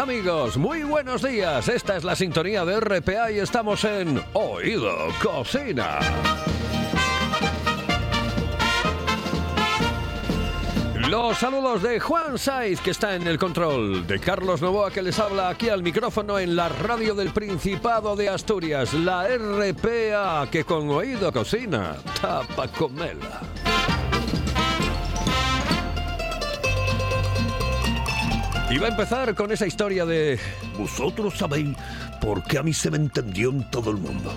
[0.00, 1.68] Amigos, muy buenos días.
[1.68, 4.90] Esta es la sintonía de RPA y estamos en Oído
[5.22, 5.98] Cocina.
[11.08, 15.18] Los saludos de Juan Saiz, que está en el control, de Carlos Novoa, que les
[15.18, 20.88] habla aquí al micrófono en la radio del Principado de Asturias, la RPA, que con
[20.88, 23.49] oído cocina, tapa comela.
[28.78, 30.38] Va a empezar con esa historia de...
[30.78, 31.76] Vosotros sabéis
[32.20, 34.32] por qué a mí se me entendió en todo el mundo.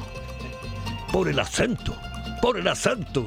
[1.12, 1.96] Por el acento
[2.44, 3.26] por el acento.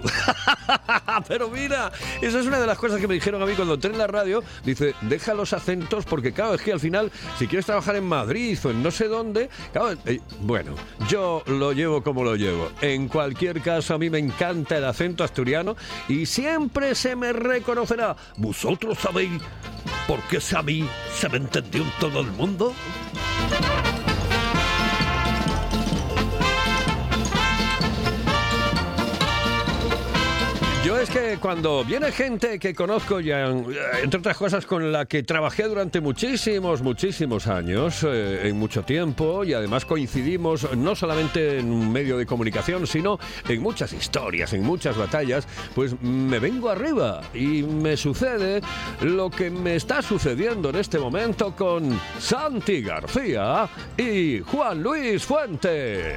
[1.28, 3.90] Pero mira, esa es una de las cosas que me dijeron a mí cuando entré
[3.90, 4.44] en la radio.
[4.62, 8.58] Dice, deja los acentos porque, claro, es que al final, si quieres trabajar en Madrid
[8.62, 9.48] o en no sé dónde,
[10.04, 10.74] eh, bueno,
[11.08, 12.68] yo lo llevo como lo llevo.
[12.82, 15.76] En cualquier caso, a mí me encanta el acento asturiano
[16.10, 18.16] y siempre se me reconocerá.
[18.36, 19.40] ¿Vosotros sabéis
[20.06, 22.74] por qué a mí se me entendió en todo el mundo?
[31.06, 33.48] Es que cuando viene gente que conozco ya,
[34.02, 39.44] entre otras cosas con la que trabajé durante muchísimos, muchísimos años, eh, en mucho tiempo,
[39.44, 43.18] y además coincidimos no solamente en un medio de comunicación, sino
[43.48, 48.60] en muchas historias, en muchas batallas, pues me vengo arriba y me sucede
[49.02, 56.16] lo que me está sucediendo en este momento con Santi García y Juan Luis Fuente.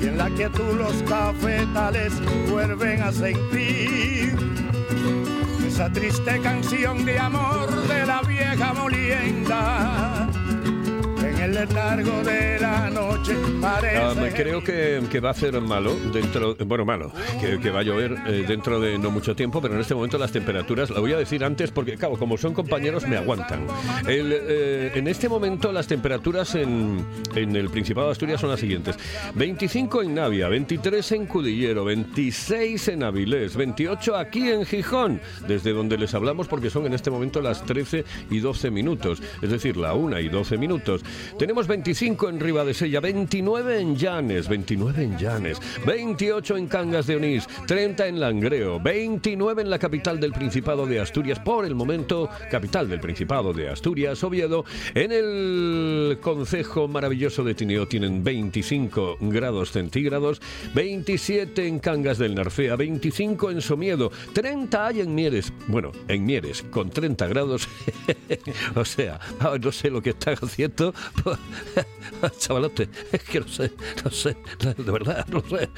[0.00, 2.12] y en la quietud los cafetales
[2.48, 4.36] vuelven a sentir
[5.66, 10.29] esa triste canción de amor de la vieja molienda.
[11.50, 13.96] El letargo de la noche parece.
[13.96, 17.10] Ah, creo que, que va a hacer malo dentro, bueno, malo,
[17.40, 20.16] que, que va a llover eh, dentro de no mucho tiempo, pero en este momento
[20.16, 23.66] las temperaturas, la voy a decir antes porque, claro, como son compañeros me aguantan.
[24.06, 27.04] El, eh, en este momento las temperaturas en,
[27.34, 28.94] en el Principado de Asturias son las siguientes.
[29.34, 35.98] 25 en Navia, 23 en Cudillero, 26 en Avilés, 28 aquí en Gijón, desde donde
[35.98, 39.94] les hablamos porque son en este momento las 13 y 12 minutos, es decir, la
[39.94, 41.02] 1 y 12 minutos.
[41.40, 47.46] Tenemos 25 en Ribadesella, 29 en Llanes, 29 en Llanes, 28 en Cangas de Onís,
[47.66, 52.90] 30 en Langreo, 29 en la capital del Principado de Asturias, por el momento, capital
[52.90, 54.66] del Principado de Asturias, Oviedo.
[54.92, 60.42] En el concejo maravilloso de Tineo tienen 25 grados centígrados,
[60.74, 65.54] 27 en Cangas del Narcea, 25 en Somiedo, 30 hay en Mieres.
[65.68, 67.66] Bueno, en Mieres, con 30 grados.
[68.74, 69.18] o sea,
[69.58, 70.92] no sé lo que están haciendo.
[72.38, 73.72] Chavalote, es que no sé,
[74.04, 74.36] no sé,
[74.76, 75.68] de verdad, no sé.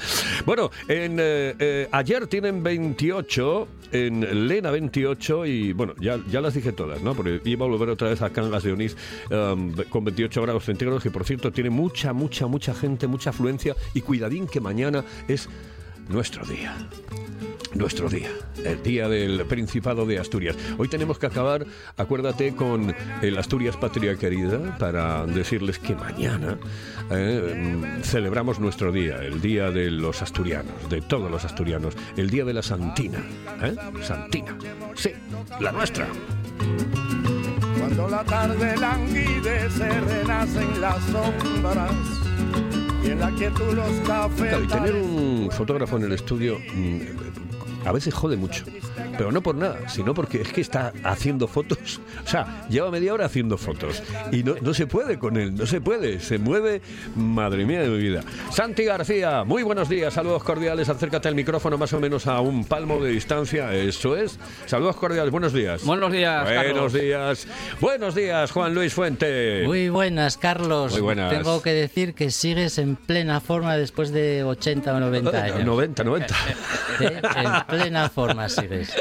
[0.45, 6.53] Bueno, en, eh, eh, ayer tienen 28, en Lena 28 y bueno, ya, ya las
[6.53, 7.13] dije todas, ¿no?
[7.13, 8.97] Porque iba a volver otra vez a Cangas de Onís
[9.31, 13.75] um, con 28 grados centígrados, que por cierto tiene mucha, mucha, mucha gente, mucha afluencia
[13.93, 15.47] y cuidadín que mañana es
[16.09, 16.75] nuestro día
[17.75, 18.29] nuestro día,
[18.63, 20.55] el día del Principado de Asturias.
[20.77, 21.65] Hoy tenemos que acabar,
[21.97, 26.57] acuérdate, con el Asturias Patria Querida para decirles que mañana
[27.09, 32.45] eh, celebramos nuestro día, el día de los asturianos, de todos los asturianos, el día
[32.45, 33.19] de la Santina.
[33.61, 33.75] ¿eh?
[34.01, 34.57] Santina,
[34.95, 35.11] sí,
[35.59, 36.07] la nuestra.
[37.79, 44.49] Cuando la tarde languidece, renacen las sombras y en la quietud los cafés.
[44.49, 47.52] Claro, y tener un fotógrafo en el estudio mm,
[47.85, 48.63] a veces jode mucho.
[49.17, 51.99] Pero no por nada, sino porque es que está haciendo fotos.
[52.25, 54.01] O sea, lleva media hora haciendo fotos.
[54.31, 56.19] Y no, no se puede con él, no se puede.
[56.19, 56.81] Se mueve,
[57.15, 58.23] madre mía de mi vida.
[58.51, 60.89] Santi García, muy buenos días, saludos cordiales.
[60.89, 63.73] Acércate al micrófono más o menos a un palmo de distancia.
[63.73, 64.39] Eso es.
[64.65, 65.83] Saludos cordiales, buenos días.
[65.83, 66.43] Buenos días.
[66.43, 66.93] Buenos Carlos.
[66.93, 67.47] días.
[67.79, 69.63] Buenos días, Juan Luis Fuente.
[69.65, 70.93] Muy buenas, Carlos.
[70.93, 71.31] Muy buenas.
[71.31, 75.65] Tengo que decir que sigues en plena forma después de 80 o 90 años.
[75.65, 76.35] 90, 90.
[76.99, 77.21] ¿Eh?
[77.75, 78.93] En plena forma sigues.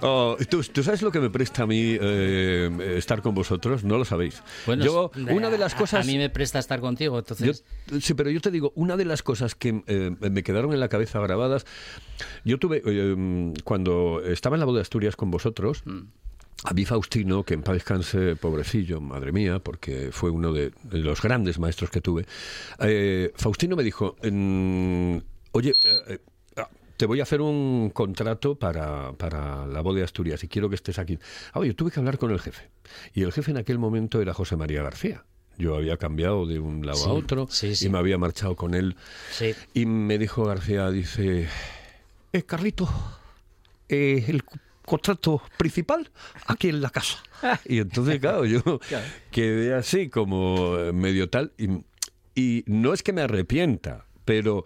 [0.00, 3.84] Oh, ¿tú, tú sabes lo que me presta a mí eh, estar con vosotros?
[3.84, 4.42] No lo sabéis.
[4.66, 6.04] Bueno, yo, una de las cosas...
[6.04, 7.64] A, mí me presta estar contigo, Yo- entonces.
[8.00, 10.88] sí, pero yo te digo, una de las cosas que eh, me quedaron en la
[10.88, 11.66] cabeza grabadas,
[12.44, 16.00] yo tuve, eh, cuando estaba en la boda de Asturias con vosotros, Mm.
[16.64, 20.98] a mí Faustino, que en paz descanse, pobrecillo, madre mía, porque fue uno de, de
[20.98, 22.26] los grandes maestros que tuve,
[22.80, 25.22] eh, Faustino me dijo, en-
[25.52, 25.74] oye,
[26.08, 26.18] eh,
[26.96, 30.76] te voy a hacer un contrato para, para la boda de Asturias y quiero que
[30.76, 31.18] estés aquí.
[31.52, 32.68] Ah, oye, tuve que hablar con el jefe.
[33.14, 35.24] Y el jefe en aquel momento era José María García.
[35.56, 37.86] Yo había cambiado de un lado Sí, a otro sí, sí.
[37.86, 38.96] y me había marchado con él.
[39.72, 41.48] Y me dijo García, dice,
[42.32, 42.88] eh, Carlito,
[43.88, 44.42] eh, el
[44.84, 46.10] contrato principal
[46.46, 47.18] aquí en la casa.
[47.66, 48.62] Y entonces, claro, yo
[49.30, 51.52] quedé así como medio tal.
[51.58, 51.68] Y,
[52.34, 54.64] y no es que me arrepienta, pero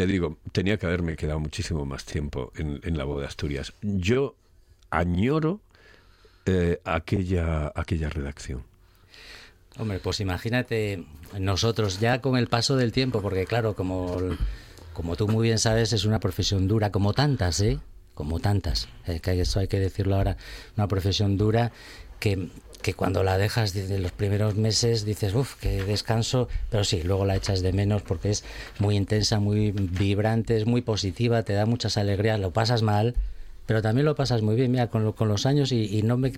[0.00, 3.74] te digo, tenía que haberme quedado muchísimo más tiempo en, la boda de Asturias.
[3.82, 4.34] Yo
[4.88, 5.60] añoro
[6.46, 8.64] eh, aquella, aquella redacción.
[9.78, 11.04] Hombre, pues imagínate
[11.38, 14.16] nosotros ya con el paso del tiempo, porque claro, como,
[14.94, 17.78] como tú muy bien sabes, es una profesión dura, como tantas, ¿eh?
[18.14, 18.88] Como tantas.
[19.22, 20.38] Que eso hay que decirlo ahora.
[20.78, 21.72] Una profesión dura
[22.20, 22.48] que,
[22.82, 27.24] que cuando la dejas de los primeros meses dices, uff, qué descanso, pero sí, luego
[27.26, 28.44] la echas de menos porque es
[28.78, 33.14] muy intensa, muy vibrante, es muy positiva, te da muchas alegrías, lo pasas mal,
[33.66, 36.16] pero también lo pasas muy bien, mira, con, lo- con los años, y, y no
[36.16, 36.32] me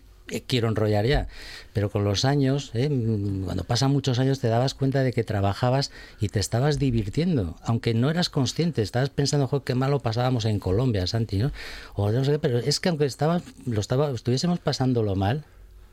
[0.46, 1.28] quiero enrollar ya,
[1.72, 2.88] pero con los años, ¿eh?
[3.44, 5.90] Cuando pasan muchos años, te dabas cuenta de que trabajabas
[6.20, 10.58] y te estabas divirtiendo, aunque no eras consciente, estabas pensando, "Jo, qué malo pasábamos en
[10.58, 11.52] Colombia, Santi, ¿no?
[11.94, 15.44] O no sé pero es que aunque estabas, lo estaba, estuviésemos pasándolo mal,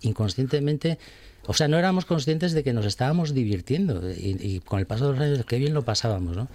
[0.02, 0.98] inconscientemente,
[1.46, 5.12] o sea, no éramos conscientes de que nos estábamos divirtiendo y, con el paso de
[5.14, 6.48] los años, qué bien lo pasábamos, ¿no?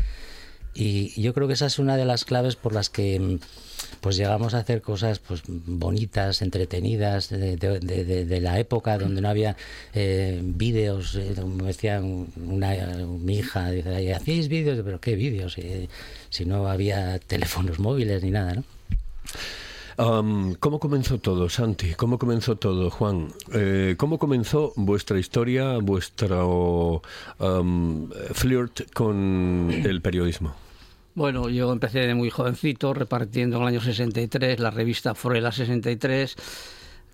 [0.76, 3.38] Y yo creo que esa es una de las claves por las que mm,
[4.00, 9.56] pues llegamos a hacer cosas pues bonitas, entretenidas, de, la época donde no había
[9.94, 12.74] eh, vídeos, eh, como decía un- una,
[13.06, 14.80] mi hija, dice, "Ay, ¿hacíais vídeos?
[14.84, 15.56] Pero ¿qué vídeos?
[15.58, 15.88] Eh,
[16.28, 18.64] si no había teléfonos móviles ni nada, ¿no?
[19.96, 21.94] Am, ¿Cómo comenzó todo, Santi?
[21.94, 23.28] ¿Cómo comenzó todo, Juan?
[23.52, 27.02] Eh, ¿Cómo comenzó vuestra historia, vuestro
[27.38, 30.54] am, flirt con el periodismo?
[31.14, 36.34] Bueno, yo empecé de muy jovencito repartiendo en el año 63 la revista Fruela 63,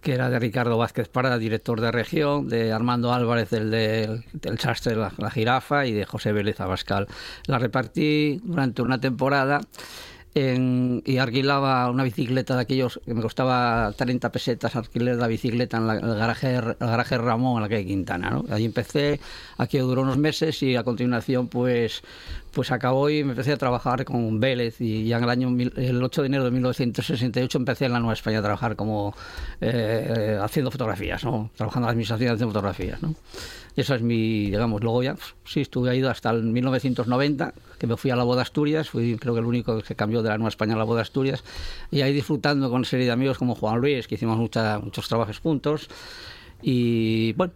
[0.00, 4.56] que era de Ricardo Vázquez Parada, director de región, de Armando Álvarez, el de- del
[4.56, 7.08] Chastre la, la Jirafa, y de José Vélez Abascal.
[7.44, 9.60] La repartí durante una temporada
[10.34, 15.76] en- y alquilaba una bicicleta de aquellos que me costaba 30 pesetas alquiler la bicicleta
[15.78, 18.30] en la- el garaje, el garaje Ramón en la calle Quintana.
[18.30, 18.44] ¿no?
[18.50, 19.20] Ahí empecé,
[19.58, 22.02] aquí duró unos meses y a continuación pues,
[22.52, 26.02] pues acabó y me empecé a trabajar con Vélez y ya en el año el
[26.02, 29.14] 8 de enero de 1968 empecé en la Nueva España a trabajar como
[29.60, 31.50] eh, haciendo fotografías, ¿no?
[31.56, 33.02] trabajando en la administración haciendo fotografías.
[33.02, 33.14] ¿no?
[33.76, 38.10] Es mi, digamos, luego ya, pues, sí, estuve ahí hasta el 1990, que me fui
[38.10, 40.74] a la boda Asturias, fui creo que el único que cambió de la Nueva España
[40.74, 41.44] a la boda Asturias,
[41.90, 45.08] y ahí disfrutando con una serie de amigos como Juan Luis, que hicimos mucha- muchos
[45.08, 45.88] trabajos juntos,
[46.62, 47.52] y bueno,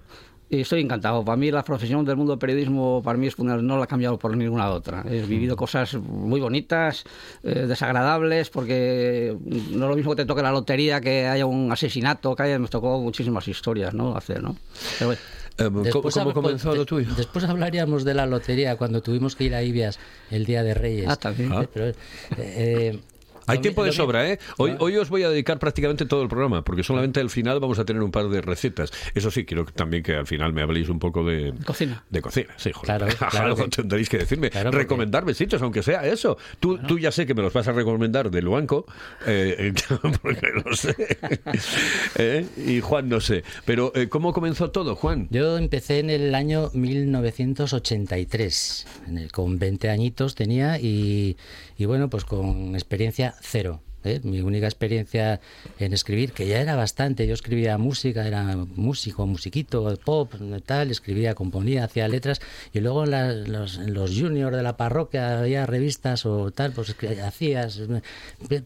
[0.60, 1.24] estoy encantado.
[1.24, 3.86] Para mí la profesión del mundo del periodismo, para mí es fundamental, no la he
[3.86, 5.04] cambiado por ninguna otra.
[5.08, 7.04] He vivido cosas muy bonitas,
[7.42, 11.70] eh, desagradables, porque no es lo mismo que te toque la lotería, que haya un
[11.72, 14.16] asesinato, que haya, me tocó muchísimas historias, ¿no?
[14.16, 14.56] Hacer, ¿no?
[14.98, 15.20] Pero bueno.
[15.56, 17.08] Eh, ¿Cómo, Después cómo comenzó de- lo tuyo?
[17.16, 20.00] Después hablaríamos de la lotería cuando tuvimos que ir a Ibias
[20.32, 21.06] el día de Reyes.
[21.08, 21.52] Ah, también.
[21.52, 21.92] Eh, pero,
[22.38, 22.98] eh,
[23.46, 24.38] Hay tiempo de sobra, ¿eh?
[24.58, 27.78] Hoy, hoy os voy a dedicar prácticamente todo el programa, porque solamente al final vamos
[27.78, 28.90] a tener un par de recetas.
[29.14, 31.52] Eso sí, quiero también que al final me habléis un poco de...
[31.64, 32.04] Cocina.
[32.10, 32.98] De cocina, sí, joder.
[32.98, 34.50] Claro, claro Algo que- tendréis que decirme.
[34.50, 36.36] Claro, porque- Recomendarme sitios, aunque sea eso.
[36.60, 38.86] Tú, tú ya sé que me los vas a recomendar de Luanco,
[39.26, 39.72] eh,
[40.22, 40.94] porque lo sé.
[42.16, 43.42] Eh, Y Juan no sé.
[43.64, 45.28] Pero, eh, ¿cómo comenzó todo, Juan?
[45.30, 51.36] Yo empecé en el año 1983, en el- con 20 añitos tenía y,
[51.78, 53.80] y bueno, pues con experiencia cero.
[54.04, 54.20] ¿eh?
[54.22, 55.40] Mi única experiencia
[55.78, 60.32] en escribir, que ya era bastante, yo escribía música, era músico, musiquito, pop,
[60.66, 62.40] tal, escribía, componía, hacía letras
[62.72, 66.94] y luego en, la- los, los juniors de la parroquia había revistas o tal, pues
[67.24, 67.80] hacías.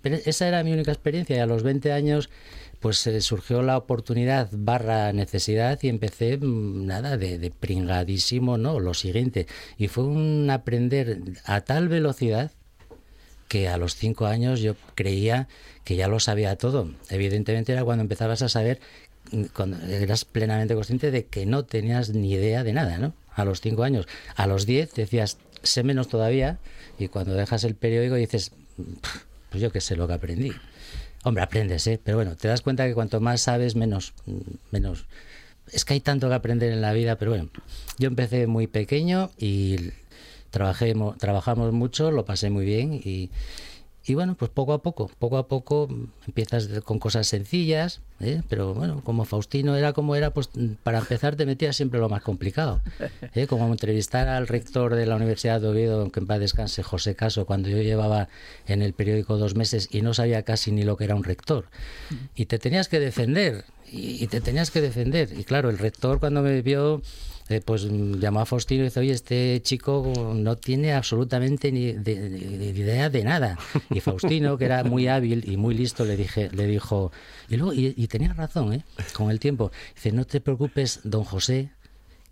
[0.03, 2.31] Pero esa era mi única experiencia y a los 20 años
[2.81, 8.79] pues eh, surgió la oportunidad barra necesidad y empecé mm, nada de, de pringadísimo, ¿no?
[8.79, 9.47] Lo siguiente.
[9.79, 12.53] Y fue un aprender a tal velocidad
[13.49, 15.49] que a los cinco años yo creía
[15.85, 16.91] que ya lo sabía todo.
[17.11, 18.79] Evidentemente era cuando empezabas a saber,
[19.33, 23.15] mm, cuando eras plenamente consciente de que no tenías ni idea de nada, ¿no?
[23.35, 24.07] A los cinco años.
[24.37, 26.59] A los diez decías, sé menos todavía,
[26.99, 30.53] y cuando dejas el periódico dices, "Pff, pues yo qué sé lo que aprendí.
[31.25, 32.01] Hombre, aprendes, ¿eh?
[32.03, 34.39] Pero bueno, te das cuenta que cuanto más sabes, menos, mm,
[34.71, 35.07] menos.
[35.73, 37.51] Es que hay tanto que aprender en la vida, pero bueno,
[37.99, 39.91] yo empecé muy pequeño y
[40.51, 43.31] trabajé, mo- trabajamos mucho, lo pasé muy bien y,
[44.07, 45.87] y bueno, pues poco a poco, poco a poco
[46.27, 48.41] empiezas con cosas sencillas, ¿eh?
[48.49, 50.49] pero bueno, como Faustino era como era, pues
[50.83, 52.81] para empezar te metías siempre lo más complicado.
[53.35, 53.47] ¿eh?
[53.47, 57.45] Como entrevistar al rector de la Universidad de Oviedo, que en paz descanse, José Caso,
[57.45, 58.29] cuando yo llevaba
[58.67, 61.67] en el periódico dos meses y no sabía casi ni lo que era un rector.
[62.35, 65.39] Y te tenías que defender, y, y te tenías que defender.
[65.39, 67.03] Y claro, el rector cuando me vio
[67.49, 71.93] eh, pues mm, llamó a Faustino y dice, oye, este chico no tiene absolutamente ni
[71.93, 73.59] de- de- de idea de nada.
[73.91, 77.11] Y Faustino, que era muy hábil y muy listo, le dije, le dijo,
[77.49, 78.85] y luego, y, y tenía razón, ¿eh?
[79.15, 81.71] con el tiempo, dice, no te preocupes, don José,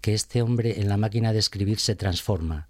[0.00, 2.68] que este hombre en la máquina de escribir se transforma.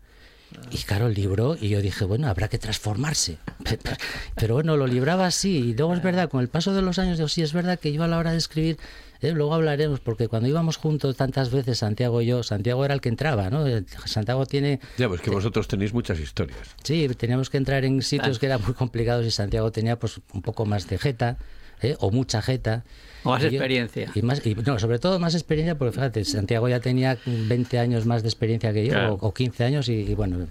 [0.70, 3.38] Y claro, libró y yo dije, bueno, habrá que transformarse.
[4.36, 5.56] Pero bueno, lo libraba así.
[5.58, 7.92] Y luego es verdad, con el paso de los años, digo, sí, es verdad que
[7.92, 8.78] yo a la hora de escribir,
[9.20, 13.00] eh, luego hablaremos, porque cuando íbamos juntos tantas veces, Santiago y yo, Santiago era el
[13.00, 13.64] que entraba, ¿no?
[14.04, 14.80] Santiago tiene...
[14.99, 16.75] Ya, pues que vosotros tenéis muchas historias.
[16.82, 20.42] Sí, teníamos que entrar en sitios que eran muy complicados y Santiago tenía pues un
[20.42, 21.38] poco más de jeta,
[21.82, 21.96] ¿eh?
[22.00, 22.85] o mucha jeta.
[23.25, 24.11] O más Y yo- experiencia.
[24.14, 28.06] Y más, y, no, sobre todo más experiencia, porque fíjate, Santiago ya tenía 20 años
[28.06, 29.14] más de experiencia que yo, Claro.
[29.20, 30.46] o, o 15 años, y, y bueno,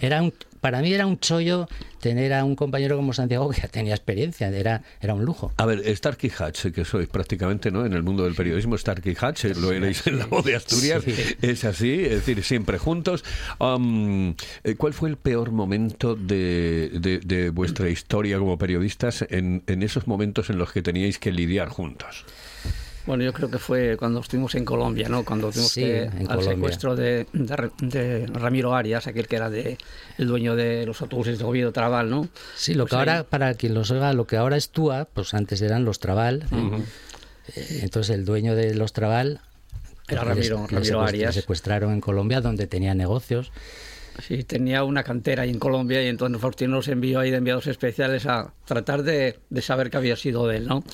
[0.00, 1.68] era un, para mí era un chollo
[2.00, 5.52] tener a un compañero como Santiago que ya tenía experiencia, era, era un lujo.
[5.56, 7.86] A ver, Starkey Hatch, que sois prácticamente ¿no?
[7.86, 11.02] en el mundo del periodismo, Starkey Hatch, eh, lo erais en la voz de Asturias,
[11.04, 11.14] Sí.
[11.40, 13.24] es así, es decir, siempre juntos.
[13.58, 19.62] Am, eh, ¿Cuál fue el peor momento de, de- de vuestra historia como periodistas en,
[19.66, 22.13] en esos momentos en los que teníais que lidiar juntos?
[23.06, 25.24] Bueno, yo creo que fue cuando estuvimos en Colombia, ¿no?
[25.26, 26.50] Cuando fuimos Sí, que, al Colombia.
[26.54, 29.76] secuestro de, de- de Ramiro Arias, aquel que era de,
[30.16, 32.28] el dueño de los autobuses de Oviedo Trabal, ¿no?
[32.56, 35.34] Sí, lo Pues que ahora, para quien los oiga, lo que ahora es TUA, pues
[35.34, 36.46] antes eran los Trabal.
[37.56, 37.80] ¿eh?
[37.82, 39.40] Entonces el dueño de los Trabal
[40.08, 41.34] Era les- Ramiro- les Ramiro Arias.
[41.34, 43.52] secuestraron en Colombia donde tenía negocios.
[44.26, 47.66] Sí, tenía una cantera ahí en Colombia y entonces Faustino nos envió ahí de enviados
[47.66, 50.84] especiales a tratar de, de saber qué había sido de él, ¿no?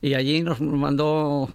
[0.00, 1.48] Y allí nos mandó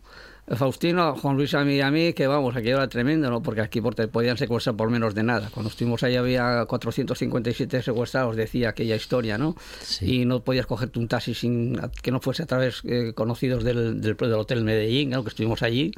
[0.47, 3.41] Faustino, a Juan Luis a mí y a mí, que vamos, aquí era tremendo, ¿no?
[3.41, 5.49] Porque aquí por- te podían secuestrar por menos de nada.
[5.53, 9.55] Cuando estuvimos ahí había 457 secuestrados, decía aquella historia, ¿no?
[9.81, 10.21] Sí.
[10.21, 14.01] Y no podías cogerte un taxi sin que no fuese a través eh, conocidos del,
[14.01, 15.23] del, del Hotel Medellín, ¿no?
[15.23, 15.91] que estuvimos allí.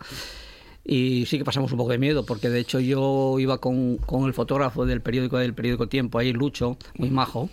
[0.87, 4.25] Y sí que pasamos un poco de miedo, porque de hecho yo iba con, con
[4.25, 7.49] el fotógrafo del periódico del periódico Tiempo, ahí Lucho, muy majo,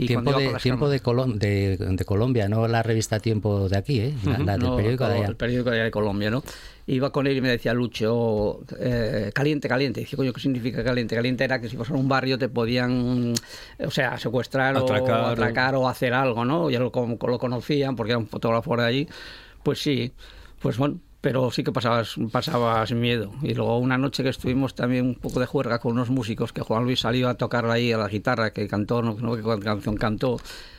[0.00, 4.00] Y tiempo de, tiempo de, Colom- de, de Colombia, no la revista Tiempo de aquí,
[4.00, 4.14] ¿eh?
[4.24, 5.28] la, la del No, periódico de todo allá.
[5.28, 6.42] El periódico de, allá de Colombia, ¿no?
[6.86, 10.00] Iba con él y me decía, Lucho, eh, caliente, caliente.
[10.00, 11.14] Dice, coño, ¿qué significa caliente?
[11.14, 13.34] Caliente era que si vas a un barrio te podían,
[13.78, 16.70] eh, o sea, secuestrar Atracar, o atracar o hacer algo, ¿no?
[16.70, 19.08] Ya lo, lo conocían porque era un fotógrafo de allí.
[19.62, 20.12] Pues sí,
[20.60, 23.30] pues bueno, pero sí que pasabas, pasabas miedo.
[23.42, 26.62] Y luego una noche que estuvimos también un poco de juerga con unos músicos, que
[26.62, 29.96] Juan Luis salió a tocar ahí a la guitarra, que cantó, no, no qué canción
[29.96, 30.38] cantó.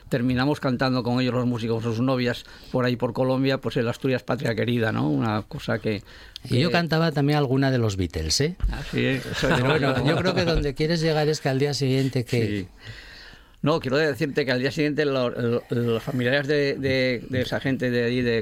[0.09, 4.23] Terminamos cantando con ellos los músicos, sus novias, por ahí por Colombia, pues el Asturias
[4.23, 5.07] Patria Querida, ¿no?
[5.09, 6.03] Una cosa que...
[6.49, 8.55] Y yo que- cantaba también alguna de los Beatles, ¿eh?
[8.71, 9.37] Así eso es.
[9.41, 12.47] Pero bueno, yo creo que donde quieres llegar es que al día siguiente que...
[12.47, 12.67] Sí.
[13.63, 17.59] No, quiero decirte que al día siguiente lo- lo- los familiares de, de- de esa
[17.59, 18.41] gente de allí, de,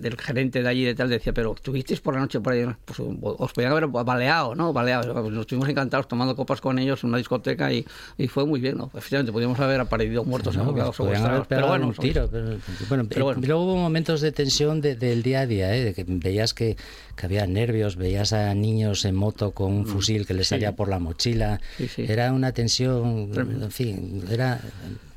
[0.00, 2.64] del, gerente de allí de tal, decía, pero ¿tuvisteis por la noche por ahí?
[2.86, 4.72] Pues os podían haber baleado, ¿no?
[4.72, 5.28] Baleado.
[5.30, 7.84] Nos estuvimos encantados tomando copas con ellos en una discoteca y,
[8.16, 8.90] y fue muy bien, ¿no?
[8.94, 11.42] Efectivamente, podíamos haber aparecido muertos, No, pues haber.
[11.46, 12.28] Pero bueno, un tiro.
[12.30, 12.56] Pero,
[12.88, 13.40] bueno, Pero bueno.
[13.44, 15.84] luego hubo momentos de tensión de- del día a día, ¿eh?
[15.84, 16.76] de que veías que,
[17.16, 20.48] que había nervios, veías a niños en moto con un fusil que les Mm.
[20.48, 20.48] sí.
[20.50, 21.60] salía por la mochila.
[21.76, 22.04] Sí, sí.
[22.08, 24.60] Era una tensión, en fin, era...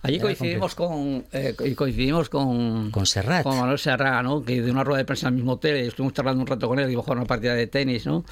[0.01, 3.43] Allí era coincidimos con, eh, coincidimos con, Con Serrat.
[3.43, 4.43] Con Manuel Serrat, ¿no?
[4.43, 6.67] Que de una rueda de prensa en el mismo hotel, y estuvimos charlando un rato
[6.67, 8.25] con él, y iba a jugar una partida de tenis, ¿no?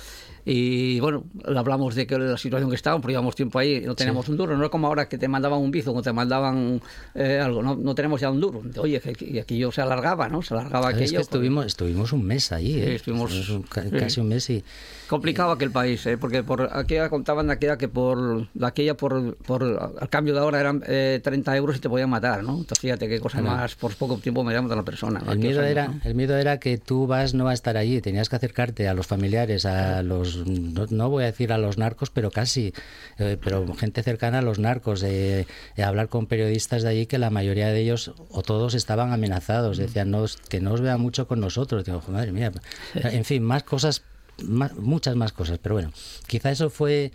[0.45, 4.27] Y bueno, hablamos de que la situación que estábamos, porque llevamos tiempo ahí, no teníamos
[4.29, 6.81] un duro, no es como ahora que te mandaban un bizo o te mandaban
[7.15, 8.61] eh, algo, no, no tenemos ya un duro.
[8.79, 10.41] Oye, que, que- y aquí yo se alargaba, ¿no?
[10.41, 11.17] Se alargaba Es aquello.
[11.17, 12.85] que estuvimos, estuvimos un mes allí, ¿eh?
[12.85, 13.61] Sí, estuvimos- sí.
[13.99, 14.63] casi un mes y...
[15.11, 16.17] Complicado aquel país, ¿eh?
[16.17, 19.61] porque por aquella contaban de aquella que por de aquella por, por
[19.99, 22.51] al cambio de ahora eran eh, 30 euros y te podían matar, ¿no?
[22.51, 25.21] Entonces fíjate qué cosa más, por poco tiempo me a una persona.
[25.29, 25.99] El miedo, años, era, ¿no?
[26.05, 29.05] el miedo era que tú vas no a estar allí, tenías que acercarte a los
[29.05, 32.73] familiares, a los, no, no voy a decir a los narcos, pero casi,
[33.17, 35.45] eh, pero gente cercana a los narcos, eh,
[35.83, 40.09] hablar con periodistas de allí que la mayoría de ellos o todos estaban amenazados, decían
[40.09, 42.53] no, que no os vean mucho con nosotros, digo, madre mía,
[42.93, 44.03] en fin, más cosas,
[44.43, 45.91] más- muchas más cosas, pero bueno,
[46.27, 47.11] quizá eso fue...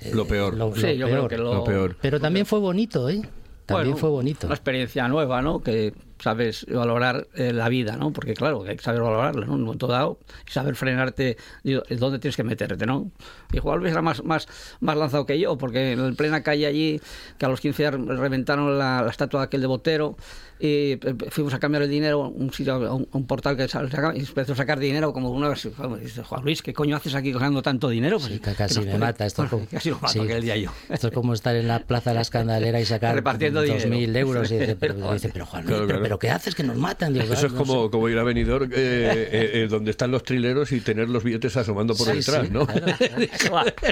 [0.00, 0.54] eh, Lo peor.
[0.54, 1.28] lo- Sí, lo yo creo peor.
[1.30, 1.96] que lo, Lo peor.
[2.00, 3.22] Pero también fue bonito, ¿eh?
[3.66, 4.46] También Bueno, fue bonito.
[4.48, 5.62] Una experiencia nueva, ¿no?
[5.62, 8.12] Que sabes valorar eh, la vida, ¿no?
[8.12, 9.54] Porque claro, hay que saber valorarla, ¿no?
[9.54, 13.10] En un momento dado, y saber frenarte digo, en dónde tienes que meterte, ¿no?
[13.52, 14.48] Y Juan Luis era más, más,
[14.80, 17.00] más lanzado que yo, porque en plena calle allí,
[17.38, 20.16] que a los 15 años reventaron la, la estatua de aquel de Botero,
[20.64, 20.98] y eh,
[21.30, 24.52] fuimos a cambiar el dinero a un sitio, a un, a un portal que empezó
[24.52, 25.68] a sacar dinero como una vez.
[26.00, 28.18] Dice, Juan Luis, ¿qué coño haces aquí ganando tanto dinero?
[28.20, 29.26] Pues, Sí, ca- que casi nos me mata.
[29.26, 30.70] Esto es como, casi lo mato sí, aquel día yo.
[30.88, 34.18] Esto es como estar en la Plaza de la Escandalera y sacar Repartiendo 2.000 dinero.
[34.20, 34.50] euros.
[34.52, 36.02] Y dice, pero, Pero, dice, pero Juan, Claro, pero, claro.
[36.04, 36.54] pero ¿qué haces?
[36.54, 37.12] Que nos matan.
[37.12, 37.90] Digo, Eso es "Ah, no como, sé".
[37.90, 41.56] como ir a Benidorm, eh, eh, eh, donde están los trileros y tener los billetes
[41.56, 42.66] asomando por Sí, detrás, sí, ¿no?
[42.66, 43.72] claro,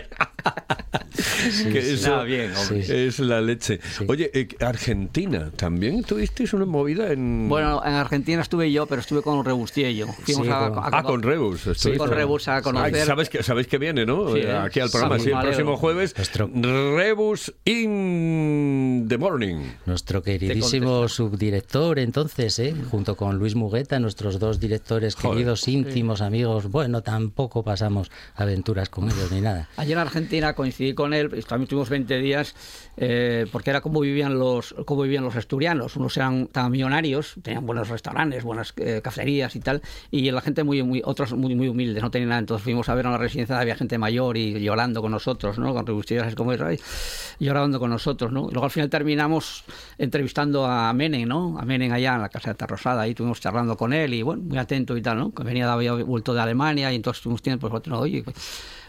[1.73, 2.83] que sí, eso Nada, bien, hombre.
[2.85, 2.93] Sí.
[2.93, 3.81] es la leche.
[3.97, 4.05] Sí.
[4.09, 7.49] Oye, eh, Argentina, ¿también tuvisteis una movida en...
[7.49, 10.07] Bueno, en Argentina estuve yo, pero estuve con Rebustiello.
[10.09, 11.67] Fuimos Sí, a, a- Ah, con Rebus.
[11.67, 11.97] estuviste.
[11.99, 12.95] con Rebus a conocer.
[12.95, 14.35] Ay, ¿sabes, que, sabéis que viene, ¿no?
[14.35, 14.43] Sí.
[14.43, 16.15] Aquí al programa, Sí, sí, el próximo jueves.
[16.17, 16.51] Nuestro-
[16.97, 19.57] Rebus in the morning.
[19.87, 22.75] Nuestro queridísimo subdirector, entonces, ¿eh?
[22.91, 25.31] junto con Luis Mugueta, nuestros dos directores Joder.
[25.39, 26.69] queridos, íntimos, amigos.
[26.71, 29.69] Bueno, tampoco pasamos aventuras con ellos ni nada.
[29.77, 32.55] Ayer en Argentina coincidí con él, también tuvimos 20 días,
[32.97, 35.97] eh, porque era como vivían los cómo vivían los asturianos.
[35.97, 40.65] Unos eran tan millonarios, tenían buenos restaurantes, buenas eh, cafeterías y tal, y la gente
[40.65, 42.41] muy, muy otros muy, muy humildes, no tenían nada.
[42.41, 45.75] Entonces fuimos a ver a una residencia, había gente mayor y llorando con nosotros, ¿no?
[45.75, 48.49] Con Rebustillas, es como es, llorando con nosotros, ¿no?
[48.51, 49.65] Luego al final terminamos
[49.99, 51.59] entrevistando a Menem, ¿no?
[51.59, 54.43] A Menem allá en la casa de Tarrosada, ahí estuvimos charlando con él y bueno,
[54.43, 55.33] muy atento y tal, ¿no?
[55.33, 58.25] Que venía, había vuelto de Alemania y entonces tuvimos tiempo, pues, no, oye,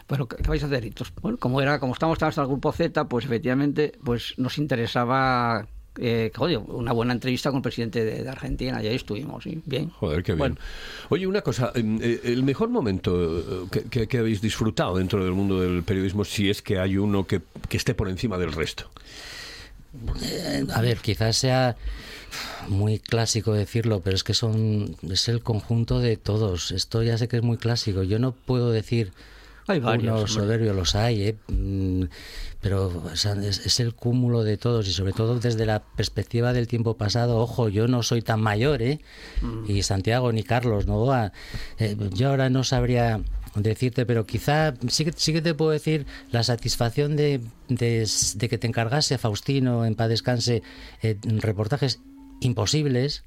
[0.06, 0.84] pero ¿qué, vais a hacer?
[0.84, 5.66] Entonces, bueno, como era, como estábamos hasta el grupo Z, pues efectivamente, pues nos interesaba
[5.98, 9.60] eh, oye, una buena entrevista con el presidente de, de Argentina y ahí estuvimos, ¿sí?
[9.66, 9.90] bien.
[9.90, 10.38] Joder, qué bien.
[10.38, 10.56] Bueno.
[11.10, 15.22] Oye, una cosa, em, eh, el mejor momento eh, que, que- que habéis disfrutado dentro
[15.24, 18.52] del mundo del periodismo, si es que hay uno que, que esté por encima del
[18.52, 18.90] resto.
[20.74, 21.76] A ver, quizás sea
[22.68, 26.70] muy clásico decirlo, pero es que son es el conjunto de todos.
[26.72, 28.02] Esto ya sé que es muy clásico.
[28.02, 29.12] Yo no puedo decir
[29.66, 30.32] Hay varios, uno hombre.
[30.32, 31.36] soberbio, los hay, ¿eh?
[31.48, 32.04] Mm,
[32.60, 36.52] pero o sea, es, es el cúmulo de todos y sobre todo desde la perspectiva
[36.52, 37.38] del tiempo pasado.
[37.38, 39.00] Ojo, yo no soy tan mayor, ¿eh?
[39.40, 39.70] Mm.
[39.70, 41.32] Y Santiago ni Carlos Novoa.
[41.78, 43.20] Eh, yo ahora no sabría
[43.54, 48.48] decirte, pero quizá sí que, sí que te puedo decir la satisfacción de, de, de
[48.48, 50.62] que te encargase Faustino en paz descanse
[51.02, 52.00] eh, reportajes
[52.40, 53.24] imposibles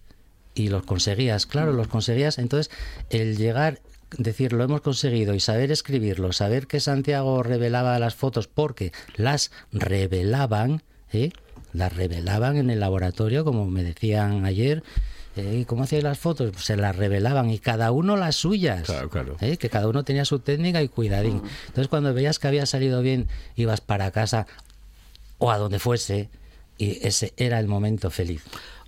[0.55, 2.39] y los conseguías, claro, los conseguías.
[2.39, 2.71] Entonces,
[3.09, 3.81] el llegar,
[4.17, 9.51] decir, lo hemos conseguido y saber escribirlo, saber que Santiago revelaba las fotos porque las
[9.71, 11.31] revelaban, ¿eh?
[11.73, 14.83] las revelaban en el laboratorio, como me decían ayer.
[15.35, 15.59] ¿eh?
[15.61, 16.51] ¿Y cómo hacíais las fotos?
[16.51, 18.83] Pues se las revelaban y cada uno las suyas.
[18.83, 19.37] Claro, claro.
[19.41, 19.57] ¿eh?
[19.57, 21.41] Que cada uno tenía su técnica y cuidadín.
[21.67, 24.47] Entonces, cuando veías que había salido bien, ibas para casa
[25.37, 26.29] o a donde fuese
[26.77, 28.43] y ese era el momento feliz.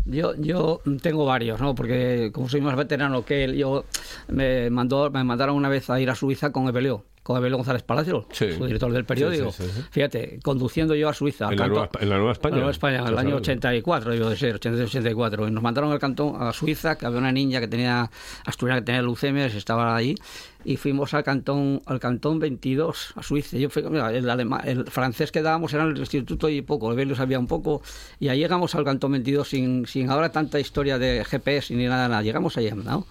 [0.10, 1.76] Yo, yo tengo varios, ¿no?
[1.76, 3.84] Porque como soy más veterano que él, yo
[4.30, 7.84] me mandó, me mandaron una vez a ir a Suiza con Ebeleo, con Ebeleo González
[7.84, 8.54] Palacio, Sí.
[8.54, 9.52] su director del periódico.
[9.52, 9.82] Sí, sí.
[9.92, 11.50] Fíjate, conduciendo yo a Suiza.
[11.52, 12.54] En la, Nueva, en la Nueva España.
[12.54, 13.42] en la Nueva España, en el Estás año hablando.
[13.42, 15.46] 84, digo de ser, 83-84.
[15.50, 18.10] Y nos mandaron al cantón, a Suiza, que había una niña que tenía,
[18.46, 20.16] asturiana que tenía leucemia, estaba ahí.
[20.64, 23.58] Y fuimos al cantón, al cantón 22, a Suiza.
[23.58, 26.90] Yo fui, mira, el, alema- el francés que dábamos era en el instituto y poco,
[26.92, 27.82] el bello sabía un poco.
[28.22, 32.08] Y ahí llegamos al cantón 22 sin, sin ahora tanta historia de GPS ni nada,
[32.08, 32.22] nada.
[32.22, 33.06] Llegamos allá, ¿no?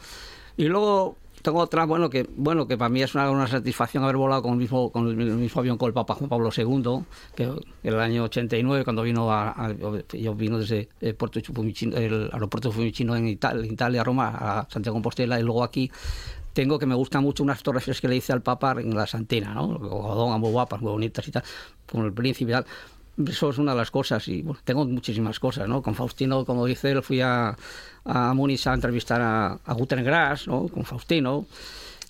[0.56, 4.16] Y luego tengo otra, bueno, que bueno que para mí es una, una satisfacción haber
[4.16, 7.04] volado con el mismo con el mismo avión con el Papa Juan Pablo II,
[7.34, 7.50] que
[7.82, 9.72] el año 89 cuando vino a, a-
[10.12, 14.66] yo vino desde el puerto de Fiumicino- el aeropuerto Fiumicino en Italia, Italia, Roma, a
[14.70, 15.90] Santiago Compostela y luego aquí
[16.52, 19.52] tengo que me gustan mucho unas fotografías que le hice al Papa en la Santina,
[19.54, 19.72] ¿no?
[19.76, 21.44] Algodón, muy guapas, muy bonitas y tal,
[21.90, 22.66] con el príncipe y tal.
[23.24, 25.82] Eso es una de las cosas y bueno, tengo muchísimas cosas, ¿no?
[25.82, 27.56] Con Faustino, como dice él, fui a,
[28.04, 30.68] a Múnich a entrevistar a, a Guten Grass, ¿no?
[30.68, 31.46] Con Faustino.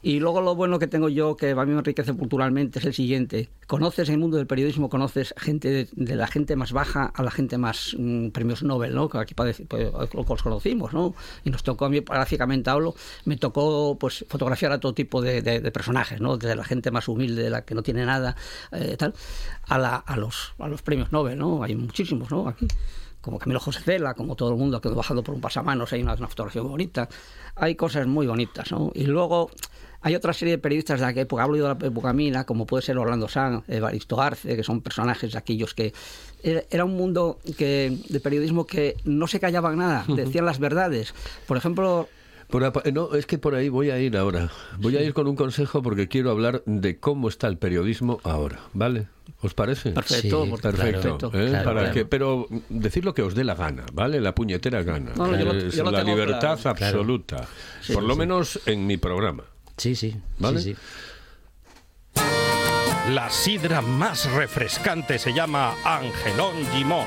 [0.07, 2.95] Y luego lo bueno que tengo yo, que a mí me enriquece culturalmente, es el
[2.95, 3.49] siguiente.
[3.67, 7.59] Conoces el mundo del periodismo, conoces gente de, la gente más baja a la gente
[7.59, 9.09] más mm, premios Nobel, ¿no?
[9.09, 9.61] Que aquí pues,
[10.15, 11.17] los conocimos, ¿no?
[11.43, 15.73] Y nos tocó, a mí gráficamente hablo, me tocó pues fotografiar a todo tipo de
[15.73, 16.37] personajes, ¿no?
[16.37, 18.37] Desde la gente más humilde, de la que no tiene nada,
[18.71, 19.13] eh, tal,
[19.67, 21.65] a, la- a, los, a los premios Nobel, ¿no?
[21.65, 22.47] Hay muchísimos, ¿no?
[22.47, 22.69] Aquí
[23.27, 26.15] como Camilo José Cela, como todo el mundo que bajando por un pasamanos, hay una,
[26.15, 27.09] una fotografía muy bonita.
[27.57, 28.93] Hay cosas muy bonitas, ¿no?
[28.95, 29.51] Y luego
[30.01, 32.85] hay otra serie de periodistas de aquella época, hablo de la época mina, como puede
[32.85, 35.93] ser Orlando Sanz, Evaristo Arce, que son personajes de aquellos que...
[36.45, 41.13] Era era un mundo que, de periodismo que no se callaban nada, decían las verdades.
[41.49, 42.09] Por ejemplo,
[42.49, 44.51] Por apa- no, es que por ahí voy a ir ahora.
[44.79, 48.61] Voy a ir con un consejo porque quiero hablar de cómo está el periodismo ahora,
[48.73, 49.09] ¿vale?
[49.43, 49.91] ¿Os parece?
[49.91, 50.93] perfecto, Sí, Perfecto.
[51.03, 51.27] perfecto.
[51.35, 51.49] ¿eh?
[51.49, 51.95] claro, Para claro.
[51.95, 54.21] que, pero decir lo que os dé la gana, ¿vale?
[54.21, 55.13] La puñetera gana.
[55.17, 56.71] No, no, yo lo- Es yo lo la libertad claro.
[56.71, 57.47] absoluta.
[57.93, 59.43] Por lo menos en mi programa.
[59.77, 60.61] Sí, sí, ¿Vale?
[60.61, 62.23] sí, sí.
[63.13, 67.07] La sidra más refrescante se llama Angelón Gimón.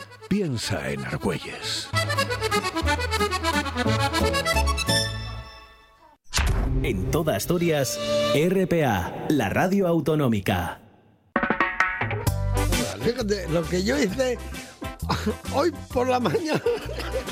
[0.31, 1.89] Piensa en Argüelles.
[6.83, 7.99] En toda Asturias,
[8.33, 10.79] RPA, la radio autonómica.
[13.03, 14.37] Fíjate, lo que yo hice
[15.53, 16.61] hoy por la mañana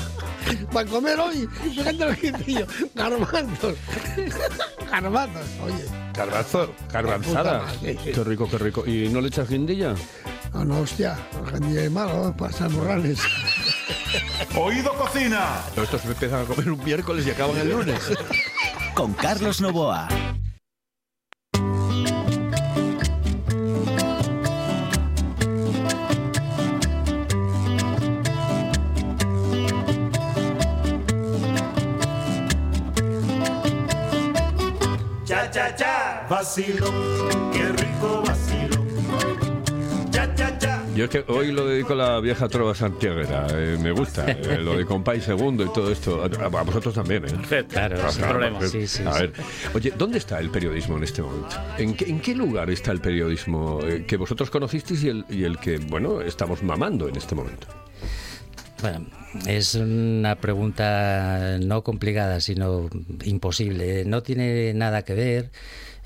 [0.70, 3.76] para comer hoy, fíjate lo que hice yo, garbanzos,
[4.90, 7.64] garbanzos, oye, Garbanzo, garbanzada.
[7.80, 8.84] Qué rico, qué rico.
[8.86, 9.94] ¿Y no le echas guindilla?
[10.52, 11.16] No, no, hostia,
[11.60, 13.20] ni malo, para San Morales.
[14.56, 15.62] Oído Cocina.
[15.76, 18.00] Estos empiezan a comer un miércoles y acaban el lunes.
[18.94, 20.08] Con Carlos Novoa.
[35.24, 36.26] Cha cha cha.
[36.28, 36.90] Vacilo.
[37.52, 38.49] Qué rico vacilo.
[40.94, 43.46] Yo es que hoy lo dedico a la vieja trova santiaguera.
[43.50, 44.24] eh, me gusta.
[44.30, 46.22] eh, lo de Compay Segundo y todo esto.
[46.22, 47.64] A, a vosotros también, ¿eh?
[47.68, 48.58] Claro, Ah, sin claro, problema.
[48.58, 49.32] porque- Sí, sí, a ver,
[49.74, 51.56] oye, ¿dónde está el periodismo en este momento?
[51.78, 55.44] ¿En qué, en qué lugar está el periodismo eh, que vosotros conocisteis y el, y
[55.44, 57.66] el que, bueno, estamos mamando en este momento?
[58.82, 59.06] Bueno,
[59.46, 62.88] es una pregunta no complicada, sino
[63.24, 64.04] imposible.
[64.06, 65.50] No tiene nada que ver.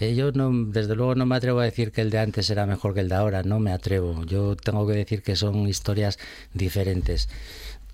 [0.00, 2.66] Eh, yo no, desde luego no me atrevo a decir que el de antes era
[2.66, 4.24] mejor que el de ahora, no me atrevo.
[4.24, 6.18] Yo tengo que decir que son historias
[6.52, 7.28] diferentes.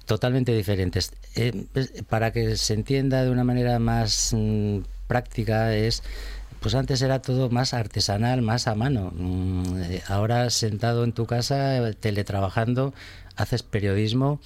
[0.06, 1.12] totalmente diferentes.
[1.36, 6.02] Eh, pues, para que se entienda de una manera más mm, práctica es
[6.60, 9.12] pues antes era todo más artesanal, más a mano.
[9.14, 12.92] Mm, eh, Ahora sentado en tu casa, teletrabajando,
[13.36, 14.40] haces periodismo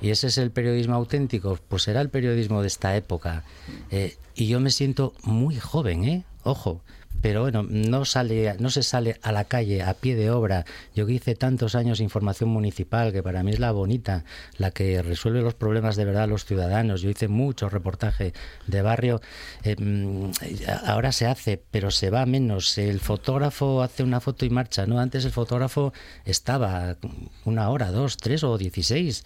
[0.00, 1.58] y ese es el periodismo auténtico.
[1.68, 3.44] Pues será el periodismo de esta época.
[3.90, 6.24] Eh, y yo me siento muy joven, ¿eh?
[6.42, 6.82] Ojo.
[7.22, 10.64] Pero bueno, no, sale, no se sale a la calle a pie de obra.
[10.94, 14.24] Yo que hice tantos años información municipal, que para mí es la bonita,
[14.58, 17.00] la que resuelve los problemas de verdad a los ciudadanos.
[17.00, 18.32] Yo hice mucho reportaje
[18.66, 19.20] de barrio.
[19.64, 20.30] Eh, mm,
[20.84, 22.76] ahora se hace, pero se va menos.
[22.78, 25.00] El fotógrafo hace una foto y marcha, ¿no?
[25.00, 25.92] Antes el fotógrafo
[26.24, 26.96] estaba
[27.44, 29.24] una hora, dos, tres o dieciséis.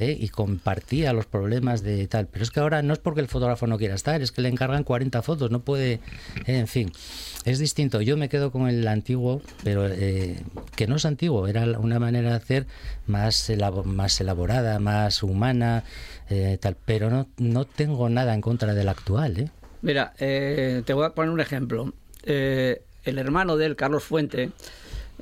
[0.00, 0.16] ¿Eh?
[0.18, 2.26] y compartía los problemas de tal.
[2.26, 4.48] Pero es que ahora no es porque el fotógrafo no quiera estar, es que le
[4.48, 5.94] encargan 40 fotos, no puede,
[6.46, 6.92] eh, en fin,
[7.44, 8.00] es distinto.
[8.00, 10.42] Yo me quedo con el antiguo, pero eh,
[10.76, 12.66] que no es antiguo, era una manera de hacer
[13.06, 13.52] más,
[13.84, 15.84] más elaborada, más humana,
[16.28, 16.76] eh, tal.
[16.84, 19.50] Pero no, no tengo nada en contra del actual.
[19.82, 21.92] Mira, te voy a poner un ejemplo.
[22.22, 24.50] El hermano de él, Carlos Fuente,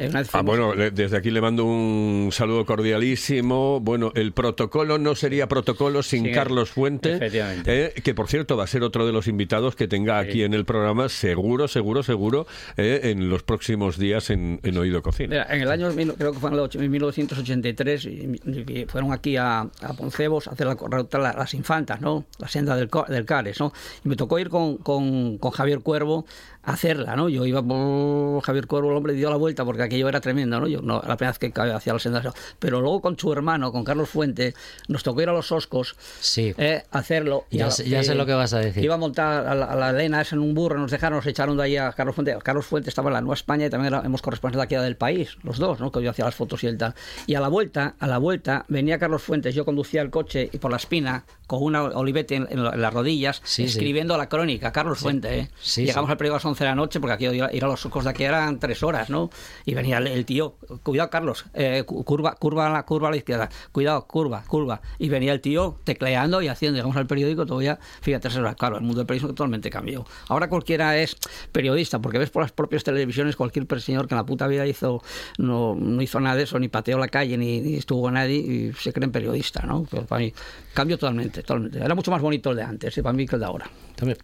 [0.00, 3.80] Ah, fuimos- bueno, le- desde aquí le mando un saludo cordialísimo.
[3.80, 7.86] Bueno, el protocolo no sería protocolo sin Sí, Carlos Fuente, efectivamente.
[7.86, 10.54] eh, que por cierto va a ser otro de los invitados que tenga aquí en
[10.54, 15.28] el programa, seguro, seguro, seguro, eh, en los próximos días en, en Oído Cocina.
[15.30, 19.12] Mira, en el año, creo que fue en el ocho- en 1983, y- y fueron
[19.12, 22.24] aquí a, a Poncebos a hacer la, ruta la- las infantas, ¿no?
[22.38, 23.72] La senda del, Co- del Cares, ¿no?
[24.04, 26.26] Y me tocó ir con, con, con Javier Cuervo
[26.72, 27.28] hacerla, ¿no?
[27.28, 30.66] Yo iba por Javier Cuervo, el hombre dio la vuelta porque aquello era tremendo, ¿no?
[30.68, 32.22] Yo no, la primera vez que hacía la senda.
[32.58, 34.54] Pero luego con su hermano, con Carlos Fuente,
[34.88, 36.54] nos tocó ir a los Oscos Sí.
[36.58, 37.44] eh, hacerlo.
[37.50, 38.84] Y Ya a- sé- ya sé eh, lo que vas a decir.
[38.84, 41.56] Iba a montar a la, a la Elena en un burro, nos dejaron, nos echaron
[41.56, 42.36] de ahí a Carlos Fuente.
[42.42, 45.58] Carlos Fuente estaba en la Nueva España y también éramos corresponsales aquí del país, los
[45.58, 45.90] dos, ¿no?
[45.92, 46.94] Que yo hacía las fotos y él tal.
[47.26, 50.58] Y a la vuelta, a la vuelta, venía Carlos Fuentes, yo conducía el coche y
[50.58, 53.78] por la espina, con una olivete en, en la- en las rodillas, Sí, sí.
[53.78, 55.50] escribiendo la crónica, Carlos Fuente, ¿eh?
[55.60, 56.12] Sí, Llegamos sí.
[56.12, 58.10] al periódico a las 11 de la noche, porque aquí ir a, los socos de
[58.10, 59.30] aquí eran tres horas, ¿no?
[59.64, 63.10] Y venía el, el tío, cuidado Carlos, eh, cu- curva, curva a la curva a
[63.12, 64.80] la izquierda, cuidado, curva, curva.
[64.98, 68.56] Y venía el tío tecleando y haciendo, llegamos al periódico, todavía, fíjate, tres horas.
[68.56, 70.04] claro, el mundo del periodismo totalmente cambió.
[70.28, 71.16] Ahora cualquiera es
[71.52, 75.02] periodista, porque ves por las propias televisiones cualquier señor que en la puta vida hizo,
[75.38, 78.72] no, no hizo nada de eso, ni pateó la calle, ni, ni estuvo nadie, y
[78.72, 79.86] se creen periodista, ¿no?
[79.90, 80.32] Pero para mí,
[80.74, 81.78] cambio totalmente, totalmente.
[81.78, 83.02] Era mucho más bonito el de antes, ¿eh?
[83.02, 83.70] para mí que el de ahora.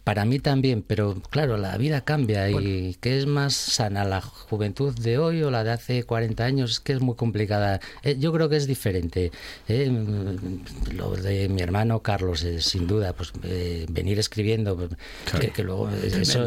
[0.04, 4.94] Para mí también, pero claro, la vida cambia y ¿qué es más sana, la juventud
[4.98, 6.70] de hoy o la de hace 40 años?
[6.72, 7.80] Es que es muy complicada.
[8.02, 9.32] Eh, yo creo que es diferente.
[9.68, 14.90] Eh, mm, Lo de mi hermano Carlos, eh, sin duda, pues eh, venir escribiendo, pues,
[15.40, 16.46] que, que luego eh, eso...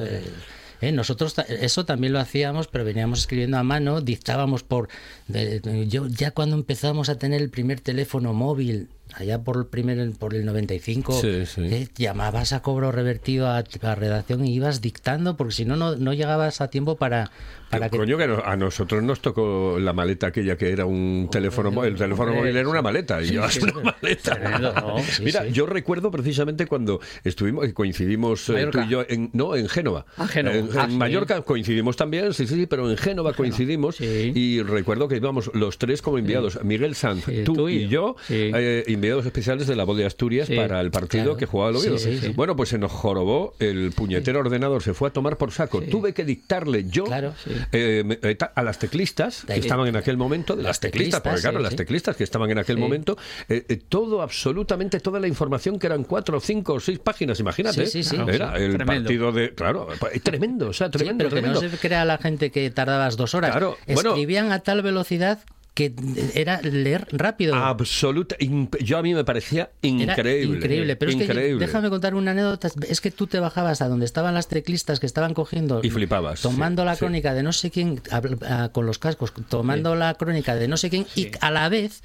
[0.81, 4.89] eh, nosotros eso también lo hacíamos, pero veníamos escribiendo a mano, dictábamos por...
[5.27, 9.65] de- de- yo ya cuando empezamos a tener el primer teléfono móvil, allá por el
[9.65, 11.61] primer por el 95, Sí, sí.
[11.65, 16.13] eh, llamabas a cobro revertido a la redacción y ibas dictando, porque si no, no
[16.13, 17.31] llegabas a tiempo para,
[17.69, 17.97] para que...
[17.97, 21.91] Coño, que a nosotros nos tocó la maleta aquella que era un teléfono móvil.
[21.93, 24.35] El teléfono móvil era una maleta y sí, sí, una maleta.
[24.35, 24.99] Tremendo, ¿no?
[25.03, 29.55] Sí, Mira, yo recuerdo precisamente cuando estuvimos, que coincidimos eh, tú y yo, en, no,
[29.55, 30.05] en Génova.
[30.17, 30.55] Ah, Génova.
[30.55, 30.87] En, en Ah.
[30.87, 35.77] Mallorca coincidimos también, sí, sí, sí, pero en Génova coincidimos y recuerdo que íbamos los
[35.77, 39.97] tres como enviados, Miguel Sanz, tú, tú y yo, eh, enviados especiales de la voz
[39.97, 41.37] de Asturias para el partido Claro.
[41.37, 41.97] que jugaba el Oviedo.
[42.35, 45.81] Bueno, pues se nos jorobó, el puñetero ordenador se fue a tomar por saco.
[45.81, 47.51] Tuve que dictarle yo Claro, sí.
[47.71, 50.79] Eh, me- eh, ta- a las teclistas que estaban en aquel momento, de las, las
[50.79, 52.81] teclistas, porque teclistas, claro, sí, las teclistas que estaban en aquel Sí.
[52.81, 53.17] momento,
[53.49, 57.85] eh, eh, todo, absolutamente toda la información que eran cuatro, cinco o seis páginas, imagínate.
[57.85, 58.17] Sí, sí, sí.
[58.27, 59.03] Era el Tremendo.
[59.03, 59.53] partido de.
[59.53, 61.61] Claro, eh, tremendo, o sea, Sí, tremendo, pero que tremendo.
[61.61, 63.51] no se crea la gente que tardabas dos horas.
[63.51, 64.09] Claro, bueno.
[64.11, 65.39] Escribían a tal velocidad
[65.77, 65.93] que
[66.33, 67.53] era leer rápido.
[67.53, 68.35] Absoluta,
[68.79, 70.57] yo a mí me parecía Era increíble.
[70.57, 72.67] increíble, pero es que déjame contar una anécdota.
[72.89, 76.41] Es que tú te bajabas a donde estaban las teclistas que estaban cogiendo Y flipabas,
[76.41, 76.99] tomando sí, la sí.
[77.01, 80.89] crónica de no sé quién ah, con los cascos, tomando la crónica de no sé
[80.89, 82.01] quién y a la vez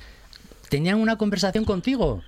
[0.69, 2.23] tenían una conversación contigo.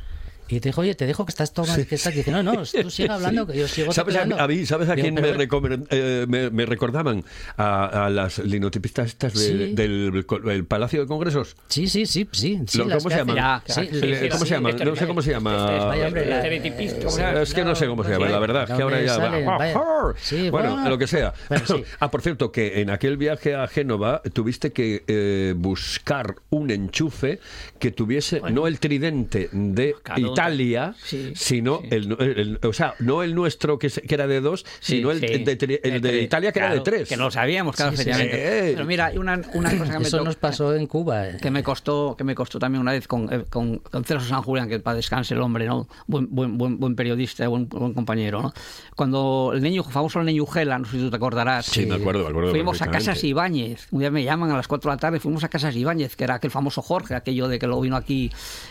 [0.49, 3.11] Y te dijo, oye, te dejo que estás tomando, que estás no, no, tú sigue
[3.11, 4.45] hablando, que yo sigo ¿Sabes a, tecleando".
[4.45, 7.25] a mí, ¿sabes a Digo, quién me, "Pero- recomen- eh, me, me recordaban?
[7.57, 9.75] A, a las linotipistas estas de- Sí.
[9.75, 11.57] del co- el Palacio de Congresos.
[11.69, 12.61] Sí, sí, sí, sí.
[12.67, 13.63] sí, ¿Cómo que se llaman?
[13.67, 14.79] Sí, sí, sí, ¿Cómo sí, se llaman?
[14.79, 15.53] sí, No sé cómo se llama.
[15.55, 17.43] La- Estereotipista, ¿cómo se Eh, llama?
[17.43, 18.67] Es que no sé cómo se llama, la verdad.
[18.67, 20.15] Que ahora ¿Dónde ya.
[20.21, 21.33] Sí, bueno, lo que sea.
[21.67, 21.85] Sí.
[22.01, 27.39] Ah, por cierto, que en aquel viaje a Génova tuviste que eh, buscar un enchufe
[27.79, 29.95] que tuviese no el tridente de
[30.35, 30.95] Claro, Italia,
[31.35, 35.11] sino El, el- o sea, no el nuestro que, que era de dos, Sí, sino
[35.11, 35.27] el, sí.
[35.27, 37.09] el de, el de Italia que era de Claro, tres.
[37.09, 38.67] Que no lo sabíamos, claro, Sí, sí, efectivamente.
[38.69, 38.73] sí.
[38.75, 41.25] Pero mira, una, una cosa que me Eso nos pasó en Cuba.
[41.41, 44.43] que me costó que me costó también una vez con, eh, con, con Celso San
[44.43, 48.43] Julián que para descanse el hombre no buen buen buen, buen periodista buen, buen compañero
[48.43, 48.53] no
[48.97, 51.95] cuando el niño famoso el niño Ugela no sé si tú te acordarás Sí, me
[51.97, 52.91] acuerdo, me acuerdo fuimos a.
[52.91, 55.75] Casas Ibáñez un día me llaman a las 4 de la tarde fuimos a Casas
[55.75, 58.31] Ibáñez que era aquel famoso Jorge aquello de que lo vino aquí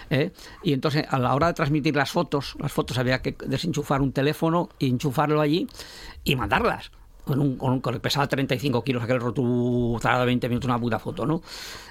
[0.09, 0.31] ¿eh?
[0.63, 4.69] y entonces a la hora transmitir las fotos las fotos había que desenchufar un teléfono
[4.79, 5.67] y enchufarlo allí
[6.23, 6.91] y mandarlas
[7.25, 10.99] con un, con un con pesaba 35 kilos, aquel rotu tardaba 20 minutos una puta
[10.99, 11.41] foto, ¿no?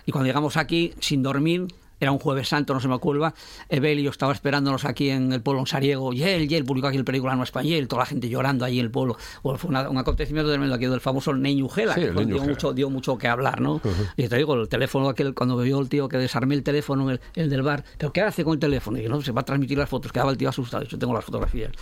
[0.04, 1.68] Y cuando llegamos aquí, sin dormir,
[2.04, 3.34] era un jueves santo, no se me acuerda,
[3.68, 6.64] Ebel y yo estaba esperándonos aquí en el pueblo en Sariego, y él, y él
[6.64, 9.16] publicó aquí el película no español, toda la gente llorando allí en el pueblo.
[9.42, 12.42] Bueno, fue una- un acontecimiento tremendo aquí del famoso Neño Ugela, Sí, que el dio,
[12.42, 13.80] mucho, dio mucho que hablar, ¿no?
[14.16, 17.20] Y te digo, el teléfono aquel, cuando vio el tío que desarmé el teléfono, el,
[17.34, 18.98] el del bar, ¿pero qué hace con el teléfono?
[18.98, 21.14] Y yo, no, se va a transmitir las fotos, quedaba el tío asustado, yo tengo
[21.14, 21.72] las fotografías.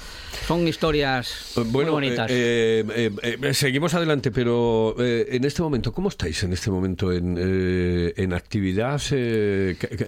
[0.47, 2.31] Son historias Bueno, muy bonitas.
[2.31, 2.85] eh,
[3.23, 7.37] eh, eh, seguimos adelante, pero eh, en este momento, ¿cómo estáis en este momento en,
[8.17, 9.01] en actividad?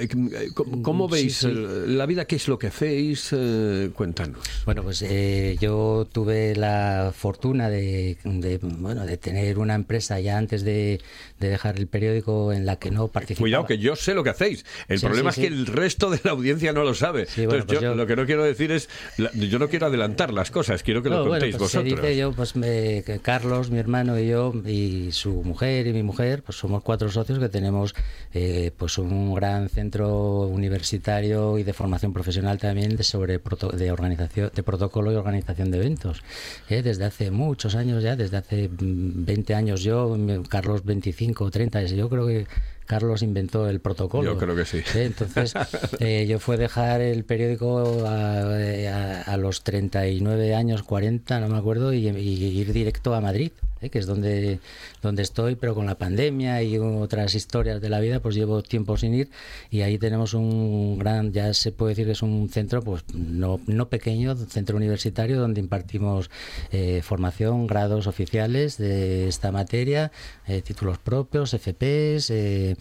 [0.03, 1.47] Eh, ¿qué- qué- qué- ¿Cómo, cómo Mm, sí, veis sí.
[1.49, 2.25] eh, la vida?
[2.27, 3.31] ¿Qué es lo que hacéis?
[3.33, 4.39] Eh, cuéntanos.
[4.65, 10.39] Bueno, pues eh, yo tuve la fortuna de, de, bueno, de tener una empresa ya
[10.39, 11.01] antes de,
[11.41, 13.43] de dejar el periódico en la que no participaba.
[13.45, 14.65] Cuidado, que yo sé lo que hacéis.
[14.89, 15.61] El Sí, problema sí, es que sí.
[15.61, 17.27] el resto de la audiencia no lo sabe.
[17.37, 18.89] bueno, Entonces, pues yo, yo- lo que no quiero decir es,
[19.35, 22.03] yo no quiero adelantar las cosas, quiero que lo No, bueno, contéis pues se vosotros.
[22.03, 26.43] dice yo, pues me- Carlos, mi hermano y yo, y su mujer y mi mujer,
[26.43, 27.95] pues somos cuatro socios que tenemos
[28.35, 33.91] eh, pues un gran centro universitario y de formación profesional también de sobre proto- de
[33.93, 36.23] organización, de protocolo y organización de eventos.
[36.69, 40.17] eh, desde hace muchos años ya, desde hace mm, 20 años yo,
[40.49, 42.47] Carlos 25 o 30, yo creo que
[42.87, 44.33] Carlos inventó el protocolo.
[44.33, 44.79] Yo creo que sí.
[44.95, 45.55] Eh, Entonces,
[46.01, 51.59] eh, yo fue dejar el periódico a, a- a los 39 años, 40, no me
[51.59, 54.59] acuerdo, y, y ir directo a Madrid, eh, que es donde,
[55.01, 58.97] donde estoy, pero con la pandemia y otras historias de la vida, pues llevo tiempo
[58.97, 59.31] sin ir.
[59.71, 63.61] Y ahí tenemos un gran, ya se puede decir que es un centro, pues no,
[63.67, 66.31] no pequeño, centro universitario, donde impartimos
[66.73, 70.13] eh, formación, grados oficiales de esta materia,
[70.47, 72.72] eh, títulos propios, FPs, eh,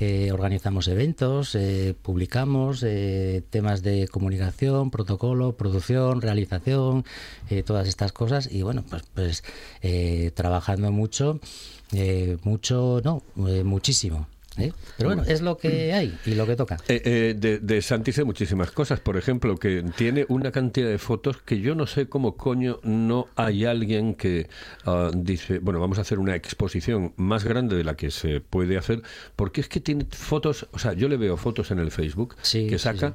[0.00, 7.04] eh, organizamos eventos, eh, publicamos eh, temas de comunicación, protocolo, producción, realización,
[7.50, 9.44] eh, todas estas cosas y bueno, pues, pues
[9.82, 11.40] eh, trabajando mucho,
[12.44, 13.22] mucho, no,
[13.64, 14.26] muchísimo.
[14.58, 14.72] ¿Eh?
[14.96, 16.76] Pero bueno, es lo que hay y lo que toca.
[16.88, 19.00] Eh, eh, de, de Santi sé muchísimas cosas.
[19.00, 23.28] Por ejemplo, que tiene una cantidad de fotos que yo no sé cómo coño no
[23.36, 24.48] hay alguien que
[24.84, 28.76] ah, dice, bueno, vamos a hacer una exposición más grande de la que se puede
[28.78, 29.02] hacer,
[29.36, 32.36] porque es que tiene fotos, o sea, yo le veo fotos en el Facebook
[32.68, 33.14] que saca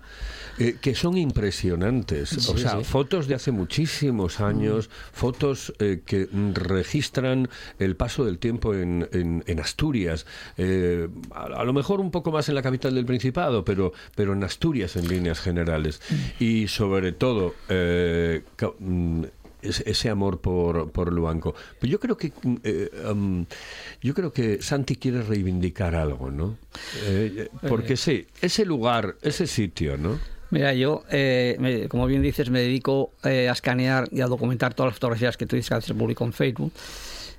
[0.60, 2.32] eh, que son impresionantes.
[2.50, 8.38] o sea, fotos de hace muchísimos años, fotos eh, que mm, registran el paso del
[8.40, 10.26] tiempo en, en- en Asturias.
[11.36, 14.44] Eh, a, lo mejor un poco más en la capital del Principado, pero, pero en
[14.44, 16.02] Asturias en líneas generales.
[16.40, 18.42] Y sobre todo, eh,
[18.80, 19.24] mm,
[19.62, 21.56] ese amor por, por Luanco.
[21.80, 23.46] Pero yo creo que mm, eh, um,
[24.02, 26.58] yo creo que Santi quiere reivindicar algo, ¿no?
[27.06, 30.20] Eh, porque sí, ese lugar, ese sitio, ¿no?
[30.52, 34.74] Mira, yo, eh, me- como bien dices, me dedico eh, a escanear y a documentar
[34.76, 36.72] todas las fotografías que tú dices que a veces publico en Facebook.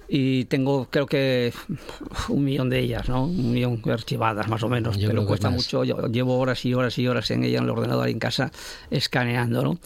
[0.09, 1.53] Y tengo, creo que,
[2.29, 3.25] un millón de ellas, ¿no?
[3.25, 4.99] Un millón archivadas, más o menos.
[4.99, 5.85] Yo pero cuesta mucho.
[5.85, 8.51] Yo llevo horas y horas y horas en ella, en el ordenador en casa,
[8.91, 9.79] escaneando, ¿no?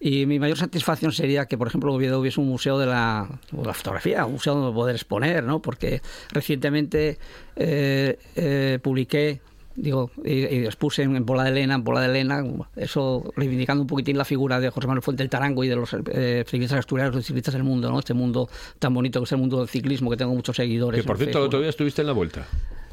[0.00, 3.26] Y mi mayor satisfacción sería que, por ejemplo, en Oviedo hubiese un museo de la,
[3.50, 5.62] de la fotografía, un museo donde poder exponer, ¿no?
[5.62, 7.18] Porque recientemente
[7.56, 9.40] eh, eh, publiqué
[9.76, 12.44] digo, y, y expuse en, en Bola de Elena, en Bola de Elena,
[12.76, 15.94] eso reivindicando un poquitín la figura de José Manuel Fuente el Tarango y de los
[16.12, 17.98] eh, ciclistas asturianos, los ciclistas del mundo, ¿no?
[17.98, 21.00] Este mundo tan bonito que es el mundo del ciclismo, que tengo muchos seguidores.
[21.02, 22.46] Que por cierto, el otro día estuviste en la vuelta.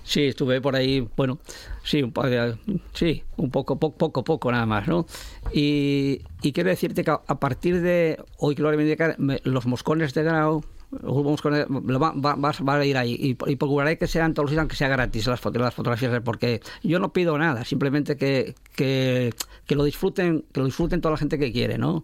[0.03, 1.37] Sí, estuve por ahí, bueno,
[1.83, 2.55] sí, un, eh,
[2.93, 5.05] sí, un poco, poco, poco, poco nada más, ¿no?
[5.53, 10.15] Y, y quiero decirte que a, a partir de hoy, que lo reivindicar, los moscones
[10.15, 14.33] de grado, moscones, lo va, va, va- a ir ahí y, y procuraré que sean
[14.33, 18.17] todos los días, aunque sea gratis las, las fotografías, porque yo no pido nada, simplemente
[18.17, 19.33] que, que,
[19.65, 22.03] que lo disfruten, que lo disfruten toda la gente que quiere, ¿no?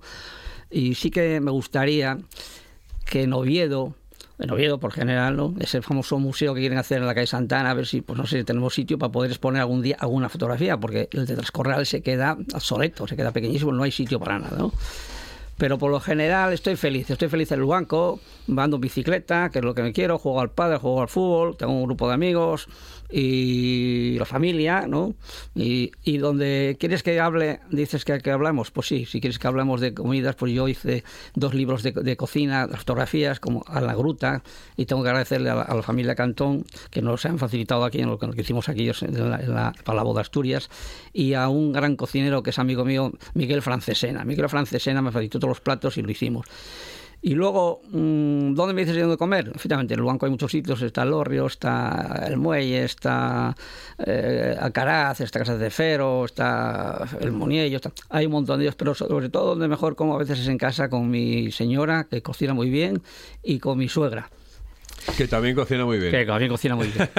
[0.70, 2.18] Y sí que me gustaría
[3.06, 3.96] que en Oviedo,
[4.40, 5.54] en Oviedo por general, ¿no?
[5.60, 8.28] ese famoso museo que quieren hacer en la calle Santana, a ver si, pues no
[8.28, 12.02] sé, tenemos sitio para poder exponer algún día alguna fotografía, porque el de Transcorreal se
[12.02, 14.72] queda obsoleto, se queda pequeñísimo, no hay sitio para nada, ¿no?
[15.58, 17.10] Pero por lo general estoy feliz.
[17.10, 18.20] Estoy feliz en el banco,
[18.56, 21.58] ando en bicicleta, que es lo que me quiero, juego al padre, juego al fútbol,
[21.58, 22.68] tengo un grupo de amigos
[23.10, 25.16] y la familia, ¿no?
[25.56, 29.48] Y, y donde quieres que hable, dices que, que hablamos, pues sí, si quieres que
[29.48, 31.04] hablamos de comidas, pues yo hice
[31.36, 34.44] dos libros de, de cocina, fotografías, como a la gruta,
[34.76, 38.00] y tengo que agradecerle a la, a la familia Cantón, que nos han facilitado aquí
[38.00, 40.70] en lo, que- lo que hicimos aquí en la, en la- para la boda Asturias,
[41.14, 44.26] y a un gran cocinero que es amigo mío, Miguel Francesena.
[44.26, 46.46] Miguel Francesena me facilitó todos los platos y lo hicimos.
[47.22, 49.52] Y luego, mm, ¿dónde me dices yo dónde comer?
[49.54, 53.56] Efectivamente, en el banco hay muchos sitios, está el Orrio, está el Muelle, está
[53.98, 58.76] eh, Alcaraz, está Casa de Fero, está el Moniello, está- hay un montón de ellos,
[58.76, 62.22] pero sobre todo donde mejor como a veces es en casa con mi señora, que
[62.22, 63.02] cocina muy bien,
[63.44, 64.30] y con mi suegra,
[65.16, 66.12] Que también cocina muy bien.
[66.12, 67.10] que también cocina muy bien.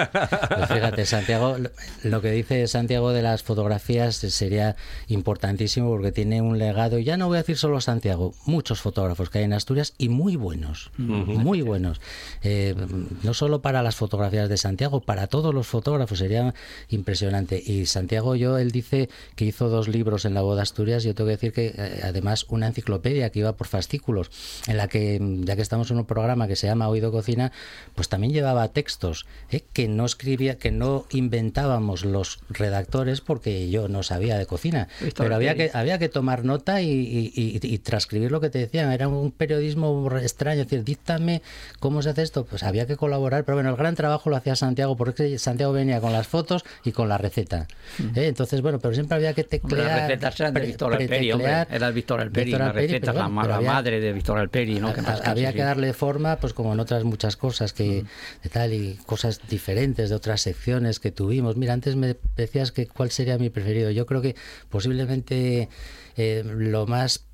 [0.59, 1.57] Pues fíjate, Santiago,
[2.05, 4.77] lo- que dice Santiago de las fotografías sería
[5.09, 9.31] importantísimo porque tiene un legado, y ya no voy a decir solo Santiago, muchos fotógrafos
[9.31, 12.01] que hay en Asturias y muy buenos, muy buenos.
[12.43, 12.75] Eh,
[13.23, 16.55] no solo para las fotografías de Santiago, para todos los fotógrafos sería
[16.89, 17.63] impresionante.
[17.65, 21.29] Y Santiago, yo, él dice que hizo dos libros en la boda Asturias, yo tengo
[21.29, 24.31] que decir que eh, además una enciclopedia que iba por fascículos,
[24.67, 27.53] en la que, ya que estamos en un programa que se llama Oído Cocina,
[27.95, 29.63] pues también llevaba textos ¿eh?
[29.73, 34.89] que no escribía, que no inventábamos los redactores porque yo no sabía de cocina.
[35.17, 38.59] Pero había que, había que tomar nota y, y- y- y transcribir lo que te
[38.59, 38.91] decían.
[38.93, 41.43] Era un periodismo extraño, es decir, díctame
[41.81, 42.45] cómo se hace esto.
[42.45, 43.45] Pues había que colaborar.
[43.45, 46.93] Pero bueno, el gran trabajo lo hacía Santiago porque Santiago venía con las fotos y
[46.93, 47.67] con la receta.
[48.15, 48.27] ¿eh?
[48.27, 49.87] Entonces, bueno, pero siempre había que teclear.
[49.87, 51.67] las recetas eran de Víctor Alperi, hombre.
[51.71, 52.65] Era Víctor Alperi, pero
[53.13, 54.93] la, pero la había- madre de Víctor Alperi, ¿no?
[54.93, 58.05] Que había que darle forma, pues como en otras muchas cosas que
[58.43, 61.57] de tal y cosas diferentes de otras secciones que tuvimos.
[61.57, 63.91] Mira, antes me decías que cuál sería mi preferido.
[63.91, 64.37] Yo creo que
[64.69, 65.69] posiblemente
[66.17, 67.25] eh, lo más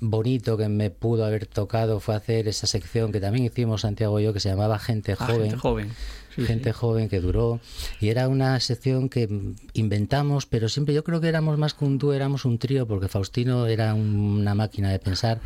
[0.00, 4.24] bonito que me pudo haber tocado fue hacer esa sección que también hicimos Santiago y
[4.24, 5.90] yo que se llamaba Gente Ah, gente joven.
[6.34, 6.78] Sí, gente sí.
[6.78, 7.60] joven que duró.
[8.00, 9.28] Y era una sección que
[9.74, 13.08] inventamos pero siempre yo creo que éramos más que un dúo éramos un trío porque
[13.08, 15.40] Faustino era un- una máquina de pensar.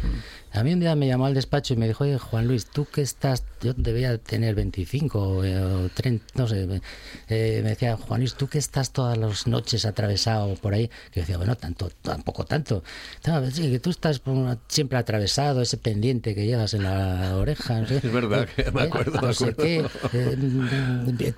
[0.52, 2.86] A mí un día me llamó al despacho y me dijo oye Juan Luis tú
[2.86, 6.80] que estás yo debía tener 25 eh, o 30 no sé me-
[7.28, 11.20] eh, me decía Juan Luis tú que estás todas las noches atravesado por ahí que
[11.20, 12.82] yo decía bueno tanto tampoco tanto
[13.26, 14.22] "No, sí, que tú estás
[14.68, 17.96] siempre atravesado ese pendiente que llevas en la oreja no sé".
[18.02, 19.62] Es verdad, que me Eh, acuerdo, me no sé acuerdo.
[19.62, 19.76] qué,
[20.12, 20.36] eh,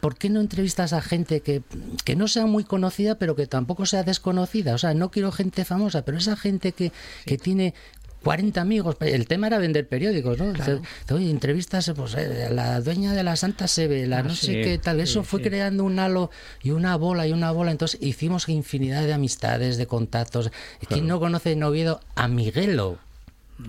[0.01, 1.63] ¿Por qué no entrevistas a gente que,
[2.05, 4.75] que no sea muy conocida, pero que tampoco sea desconocida?
[4.75, 6.93] O sea, no quiero gente famosa, pero esa gente que,
[7.27, 7.75] que tiene
[8.23, 8.97] 40 amigos.
[9.01, 10.53] El tema era vender periódicos, ¿no?
[10.53, 14.35] Te- Oye, entrevistas pues, eh, a la dueña de la Santa Sebe, la Ah, no
[14.35, 15.01] sí, sé qué tal.
[15.01, 15.49] Eso sí, fue sí.
[15.49, 16.31] creando un halo
[16.63, 17.71] y una bola y una bola.
[17.71, 20.51] Entonces hicimos infinidad de amistades, de contactos.
[20.87, 22.99] ¿Quién no conoce en Oviedo a Miguelo?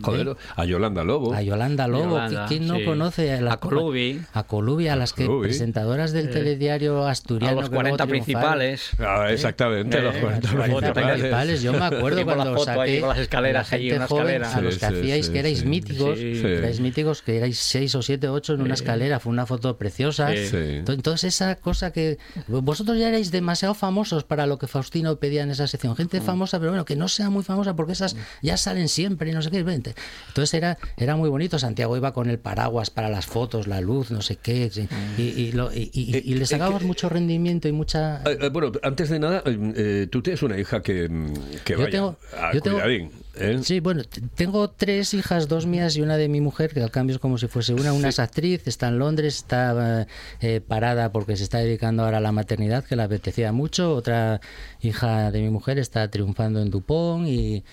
[0.02, 1.34] Joder, a Yolanda Lobo.
[1.34, 2.86] A Yolanda Lobo, Yolanda, ¿quién no sí.
[2.86, 4.22] conoce a, la- A Colubi.
[4.34, 5.48] A Colubi, a las que Colubi.
[5.48, 7.60] presentadoras del telediario asturiano.
[7.60, 8.50] A los que luego 40 triunfaron.
[8.60, 8.90] principales.
[9.00, 11.12] Ah, exactamente, Eh, los 40 las fotos principales.
[11.20, 14.56] Principales, Yo me acuerdo cuando ahí saqué con las escaleras la allí, una joven, escalera.
[14.58, 15.66] a los que sí, hacíais sí, que erais sí.
[15.66, 19.78] míticos, erais míticos, que erais seis o siete, ocho en una escalera, fue una foto
[19.78, 20.34] preciosa.
[20.34, 22.18] Entonces esa cosa que
[22.48, 26.24] vosotros ya erais demasiado famosos para lo que Faustino pedía en esa sección, gente Mm.
[26.24, 29.42] famosa, pero bueno, que no sea muy famosa porque esas ya salen siempre y no
[29.42, 29.64] sé qué.
[29.82, 29.96] Vente.
[30.28, 31.58] Entonces era era muy bonito.
[31.60, 34.72] Santiago iba con el paraguas para las fotos, la luz, no sé qué,
[35.18, 38.38] y, y, lo- y- y- y le Eh, sacábamos eh, mucho rendimiento y mucha Eh,
[38.42, 41.34] eh, bueno, antes de nada, eh, eh, tú tienes una hija que, mm,
[41.66, 43.60] que Yo vaya, tengo- ah, yo tengo- ¿eh?
[43.64, 44.04] Sí, bueno,
[44.36, 47.38] tengo tres hijas, dos mías y una de mi mujer, que al cambio es como
[47.38, 47.94] si fuese una.
[47.94, 50.06] Una es actriz, está en Londres, está
[50.42, 53.96] eh, parada porque se está dedicando ahora a la maternidad, que le apetecía mucho.
[53.96, 54.42] Otra
[54.82, 57.64] hija de mi mujer está triunfando en Dupont y,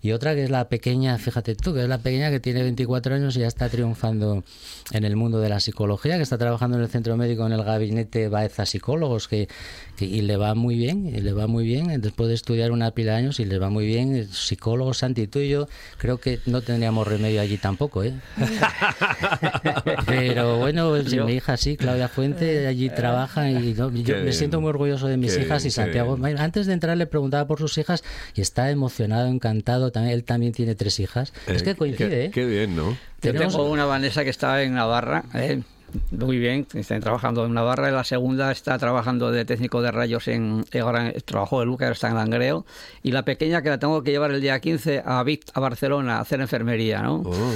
[0.00, 3.14] y otra que es la pequeña, fíjate tú, que es la pequeña que tiene 24
[3.16, 4.44] años y ya está triunfando
[4.92, 7.64] en el mundo de la psicología, que está trabajando en el centro médico en el
[7.64, 9.48] gabinete Baeza Psicólogos, que,
[9.96, 12.92] que- y le va muy bien, y le va muy bien, después de estudiar una
[12.92, 15.68] pila de años y le va muy bien, psicólogo Santi, tú y yo
[15.98, 18.14] creo que no tendríamos remedio allí tampoco, ¿eh?
[20.06, 24.60] Pero bueno, pues, mi hija sí, Claudia Fuente, allí trabaja y yo, yo me siento
[24.60, 26.18] muy orgulloso de mis hijas y Santiago.
[26.38, 28.02] Antes de entrar le preguntaba por sus hijas
[28.34, 31.32] y está emocionado, encantado, también, él también tiene tres hijas.
[31.46, 32.30] es Eh, que coincide, qué, ¿eh?
[32.30, 32.96] qué bien, ¿no?
[33.22, 35.62] Yo tengo una Vanessa que está en Navarra, eh,
[36.10, 40.28] muy bien, está trabajando en Navarra, y la segunda está trabajando de técnico de rayos
[40.28, 42.66] en, ahora en- trabajó en Luca, ahora está en Langreo,
[43.02, 46.18] y la pequeña que la tengo que llevar el día 15 a, Vic- a Barcelona
[46.18, 47.22] a hacer enfermería, ¿no?
[47.24, 47.52] Oh.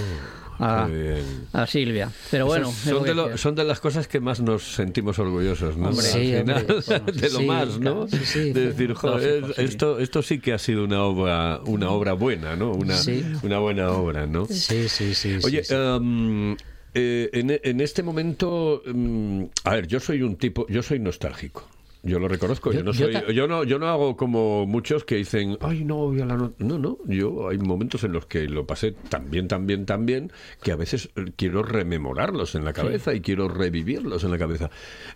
[0.63, 2.11] A, Silvia.
[2.31, 3.39] Pero bueno, Esas son, de lo- decía.
[3.39, 5.89] son de las cosas que más nos sentimos orgullosos, ¿no?
[5.91, 6.07] Hombre.
[6.07, 6.13] Al
[6.45, 8.07] final, hombre, bueno, de lo sí, más, ¿no?
[8.07, 8.53] claro, sí, sí.
[8.53, 9.65] de decir, joder, Lógico, sí.
[9.67, 12.73] esto, esto sí que ha sido una obra, una obra buena, ¿no?
[12.73, 14.47] Una, buena obra, ¿no?
[14.47, 15.15] Sí, sí, sí.
[15.15, 16.57] sí, Oye, em,
[16.95, 21.69] eh, en, en este momento, em, a ver, yo soy un tipo, yo soy nostálgico.
[22.05, 25.15] Yo lo reconozco, yo, Yo- no soy, yo no, yo no hago como muchos que
[25.17, 26.53] dicen, ay no, voy a la no-".
[26.59, 30.05] no, no, yo hay momentos en los que lo pasé tan bien, tan bien, tan
[30.05, 30.33] bien,
[30.65, 34.69] que a veces eh, quiero rememorarlos en la cabeza y quiero revivirlos en la cabeza.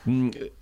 [0.05, 0.53] Mm, eh,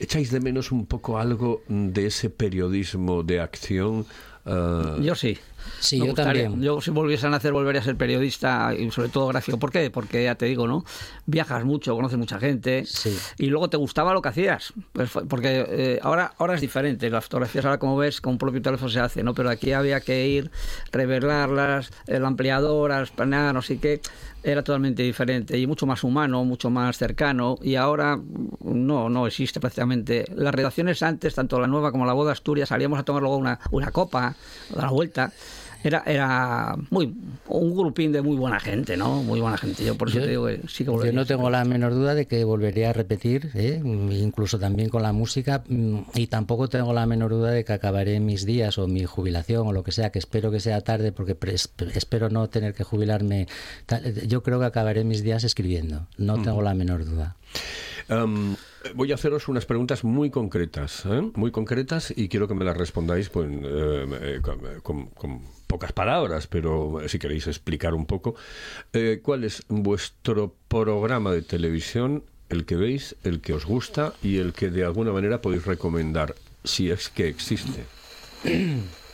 [0.00, 4.04] ¿Echáis de menos un poco algo de ese periodismo de acción?
[4.44, 5.38] Ah, Yo sí.
[5.80, 6.62] Sí, Me yo gustaría- también.
[6.62, 9.58] Yo si volviese a nacer volvería a ser periodista y sobre todo gráfico.
[9.58, 9.90] ¿Por qué?
[9.90, 10.84] Porque ya te digo, ¿no?
[11.26, 13.16] Viajas mucho, conoces mucha gente Sí.
[13.38, 14.72] y luego te gustaba lo que hacías.
[14.92, 17.08] Pues porque eh, ahora, ahora es diferente.
[17.10, 19.34] Las fotografías ahora, como ves, con un propio teléfono se hace, ¿no?
[19.34, 20.50] Pero aquí había que ir,
[20.92, 24.00] revelarlas, el ampliador, a escanear, no sé qué.
[24.42, 27.56] Era totalmente diferente y mucho más humano, mucho más cercano.
[27.62, 30.24] Y ahora mm, no, no existe prácticamente.
[30.34, 33.58] Las redacciones antes, tanto la nueva como la boda Asturias, salíamos a tomar luego una,
[33.72, 35.32] una copa, a dar la vuelta.
[35.86, 37.14] Era, era muy
[37.46, 39.22] un grupín de muy buena gente, ¿no?
[39.22, 39.84] Muy buena gente.
[39.84, 41.12] Yo por eso Yo- te digo que sí que Yo volvería.
[41.12, 43.80] no tengo la menor duda de que volvería a repetir, ¿eh?
[43.84, 48.18] incluso también con la música, mm, y tampoco tengo la menor duda de que acabaré
[48.18, 51.36] mis días o mi jubilación o lo que sea, que espero que sea tarde porque
[51.94, 53.46] espero no tener que jubilarme.
[54.26, 57.36] Yo creo que acabaré mis días escribiendo, no tengo la menor duda.
[58.08, 58.54] Em,
[58.94, 61.30] voy a haceros unas preguntas muy concretas, ¿eh?
[61.34, 64.40] muy concretas, y quiero que me las respondáis pues, eh, eh,
[64.82, 68.36] con, con- pocas palabras, pero si queréis explicar un poco.
[68.92, 74.38] Eh, ¿Cuál es vuestro programa de televisión, el que veis, el que os gusta y
[74.38, 77.84] el que de alguna manera podéis recomendar, si es que existe?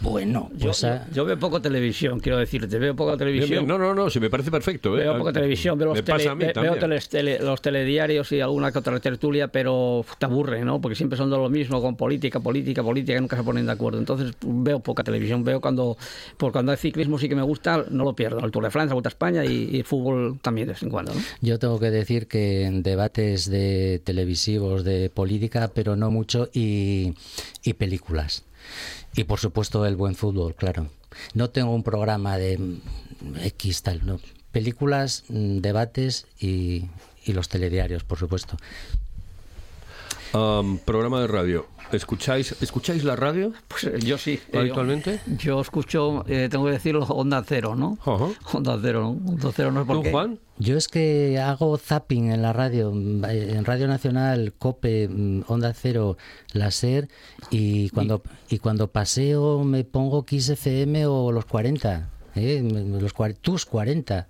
[0.00, 3.66] Bueno, Yo, pues a- yo veo poco televisión, quiero decirte, veo poca Bien, televisión.
[3.66, 4.96] No, no, no, si me parece perfecto.
[4.96, 5.02] ¿eh?
[5.02, 8.78] Veo poca televisión, veo, los tele- ve- veo teles- tele- los telediarios y alguna que
[8.78, 10.80] otra tertulia, pero te aburre, ¿no?
[10.80, 13.72] Porque siempre son de lo mismo, con política, política, política, y nunca se ponen de
[13.72, 13.98] acuerdo.
[13.98, 15.96] Entonces veo poca televisión, veo cuando,
[16.36, 18.44] por cuando hay ciclismo sí que me gusta, no lo pierdo.
[18.44, 20.90] El Tour de Francia, la Vuelta a España y, y fútbol también de vez en
[20.90, 21.20] cuando, ¿no?
[21.40, 27.14] Yo tengo que decir que en debates de televisivos, de política, pero no mucho, y,
[27.64, 28.44] y películas.
[29.16, 30.88] Y por supuesto el buen fútbol, claro.
[31.34, 32.78] No tengo un programa de
[33.42, 34.20] X tal, no.
[34.52, 36.84] Películas, mm, debates y,
[37.24, 38.56] y los telediarios, por supuesto.
[40.32, 41.66] Am, programa de radio.
[41.92, 44.40] ¿Escucháis, ¿Escucháis la radio Pues eh, yo sí.
[44.52, 45.20] eh, habitualmente?
[45.26, 47.96] Yo, yo escucho, eh, tengo que decirlo, Onda Cero, ¿no?
[48.00, 48.28] Ajá.
[48.52, 49.32] Onda Cero, ¿no?
[49.32, 50.10] Onda Cero no es por ¿Tú.
[50.10, 50.40] Juan?
[50.58, 55.72] Yo es que hago zapping en la radio, mm, en Radio Nacional, COPE, mm, Onda
[55.74, 56.16] Cero,
[56.52, 57.08] la SER,
[57.50, 62.68] y cuando, y cuando paseo me pongo Kiss FM o los 40, ¿eh?
[63.00, 64.26] los, tus 40.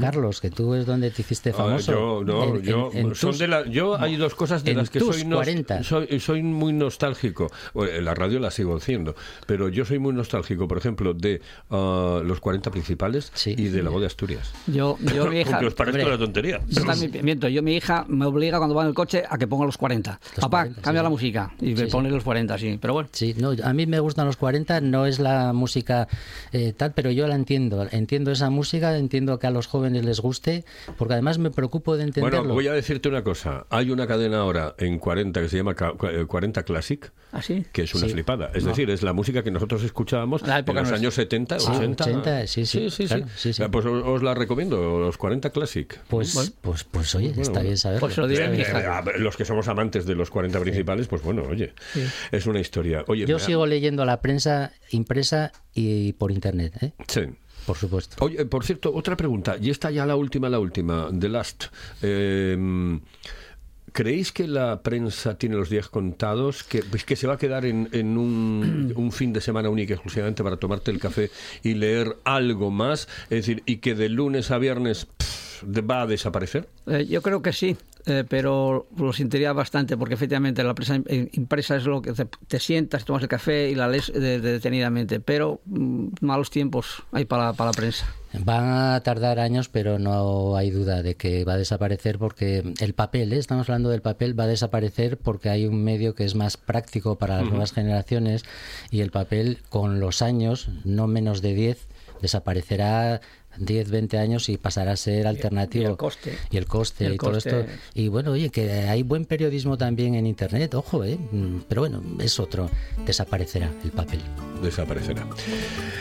[0.00, 1.92] Carlos, que tú es donde te hiciste Ah, famoso.
[1.92, 4.76] yo, no, En- yo, en son tus- de la- yo hay dos cosas de en
[4.78, 5.82] las que soy, nos- 40.
[5.82, 7.50] soy, soy muy nostálgico.
[7.74, 9.14] La radio la sigo haciendo,
[9.46, 13.54] pero yo soy muy nostálgico, por ejemplo, de ah, los 40 principales Sí.
[13.56, 14.52] y de la voz de Asturias.
[14.66, 15.60] Yo, yo mi hija.
[15.66, 16.60] Os parezca una tontería.
[16.68, 19.46] Yo también miento, yo mi hija me obliga cuando va en el coche a que
[19.46, 20.20] ponga los 40.
[20.36, 21.52] Los Papá, 40, cambia sí, la música.
[21.60, 21.90] Y me sí.
[21.90, 22.78] pone los 40, sí.
[22.80, 23.08] Pero bueno.
[23.12, 26.08] Sí, no, a mí me gustan los 40, no es la música
[26.52, 27.86] eh, tal, pero yo la entiendo.
[27.90, 30.64] Entiendo esa música, entiendo que a los jóvenes les guste,
[30.98, 32.40] porque además me preocupo de entenderlo.
[32.40, 33.66] Bueno, voy a decirte una cosa.
[33.70, 37.64] Hay una cadena ahora en 40 que se llama ca- eh, 40 Classic, ¿Así?
[37.72, 38.12] que es una Sí.
[38.12, 38.50] flipada.
[38.54, 40.98] Es decir, es la música que nosotros escuchábamos La en época los nuestra.
[40.98, 42.04] años 70, Sí, 80.
[42.04, 43.62] 80, sí, sí, claro, sí, sí.
[43.62, 45.98] Eh, Pues os, os la recomiendo, los 40 Classic.
[46.08, 47.60] Pues, pues, pues oye, está bueno.
[47.62, 48.00] bien saberlo.
[48.00, 51.42] Pues lo mi Eh, eh, los que somos amantes de los 40 principales, pues bueno,
[51.48, 51.72] oye,
[52.32, 53.04] es una historia.
[53.06, 56.92] Oye, Yo sigo leyendo la prensa impresa y por internet, ¿eh?
[57.06, 57.20] Sí.
[57.70, 58.24] Por supuesto.
[58.24, 61.66] Oye, por cierto, otra pregunta, y esta ya la última, la última, The Last.
[62.02, 62.98] Eh,
[63.92, 66.64] ¿Creéis que la prensa tiene los días contados?
[66.64, 69.92] ¿Que, pues, que se va a quedar en, en un, un fin de semana único
[69.92, 71.30] exclusivamente para tomarte el café
[71.62, 73.06] y leer algo más?
[73.24, 76.68] Es decir, y que de lunes a viernes pff, va a desaparecer?
[76.88, 81.28] Eh, yo creo que sí, eh, pero lo sentiría bastante porque efectivamente la prensa im-
[81.32, 84.52] impresa es lo que te, te sientas, tomas el café y la lees de- de-
[84.52, 88.06] detenidamente, pero mm, malos tiempos hay para, para la prensa.
[88.44, 92.94] Van a tardar años, pero no hay duda de que va a desaparecer porque el
[92.94, 93.38] papel, ¿eh?
[93.38, 97.18] estamos hablando del papel, va a desaparecer porque hay un medio que es más práctico
[97.18, 97.50] para las Ujú.
[97.50, 98.44] nuevas generaciones
[98.92, 101.88] y el papel con los años, no menos de 10,
[102.40, 103.20] desaparecerá
[103.58, 105.84] 10, 20 años y pasará a ser alternativo.
[105.84, 106.38] y el coste.
[106.50, 107.60] Y el coste El y todo coste.
[107.60, 107.72] esto.
[107.94, 111.18] Y bueno, oye, que hay buen periodismo también en Internet, ojo, ¿eh?
[111.32, 112.70] Mm, Pero bueno, es otro.
[113.06, 114.20] Desaparecerá el papel.
[114.62, 115.26] Desaparecerá.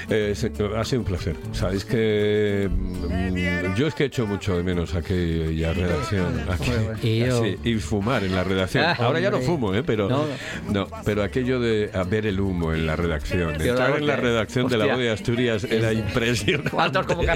[0.10, 0.34] Eh,
[0.78, 1.36] ha sido un placer.
[1.54, 6.46] Sabéis que mm, yo es que he hecho mucho de menos aquella redacción.
[6.48, 8.86] aqu- Y yo- así, y fumar en la redacción.
[8.86, 9.84] Ah, Ahora ya no fumo, ¿eh?
[9.84, 10.26] pero No,
[10.72, 14.68] no, pero aquello de a ver el humo en la redacción, la en la redacción
[14.68, 16.70] de la voz de Asturias era impresionante.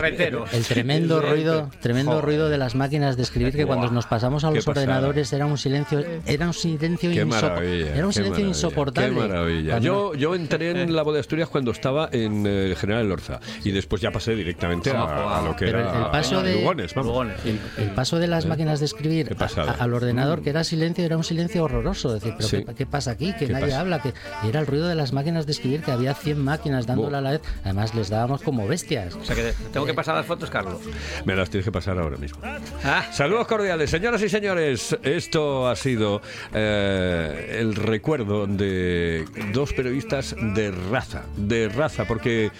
[0.03, 0.45] Carretero.
[0.51, 2.25] El tremendo ruido, tremendo Joder.
[2.25, 5.57] ruido de las máquinas de escribir que cuando nos pasamos a los ordenadores era un
[5.57, 7.95] silencio, era un silencio Qué maravilla.
[7.95, 9.09] era un silencio insoportable.
[9.21, 9.71] Qué maravilla.
[9.71, 13.39] Cuando- Yo, yo entré en la voz de Asturias cuando estaba en eh, General Lorza
[13.63, 16.55] y después ya pasé directamente a, a lo que Pero era el- paso a de-
[16.55, 17.07] Lugones, vamos.
[17.07, 17.59] Lugones, sí.
[17.77, 18.47] El paso de las ¿Eh?
[18.47, 22.13] máquinas de escribir a- al ordenador, que era silencio, era un silencio horroroso.
[22.13, 22.63] Decir, pero Sí.
[22.65, 23.33] ¿qué, qué pasa aquí?
[23.33, 23.79] Que ¿Qué nadie pasa?
[23.79, 24.01] habla.
[24.01, 24.13] que
[24.47, 27.17] Era el ruido de las máquinas de escribir, que había 100 máquinas dándola Buah.
[27.19, 27.41] a la vez.
[27.63, 29.15] Además, les dábamos como bestias.
[29.15, 30.79] O sea que tengo que pasar las fotos, Carlos.
[31.25, 32.39] Me las tienes que pasar ahora mismo.
[32.83, 34.97] Ah, Saludos cordiales, señoras y señores.
[35.03, 36.21] Esto ha sido
[36.53, 42.51] eh, el recuerdo de dos periodistas de raza, de raza, porque,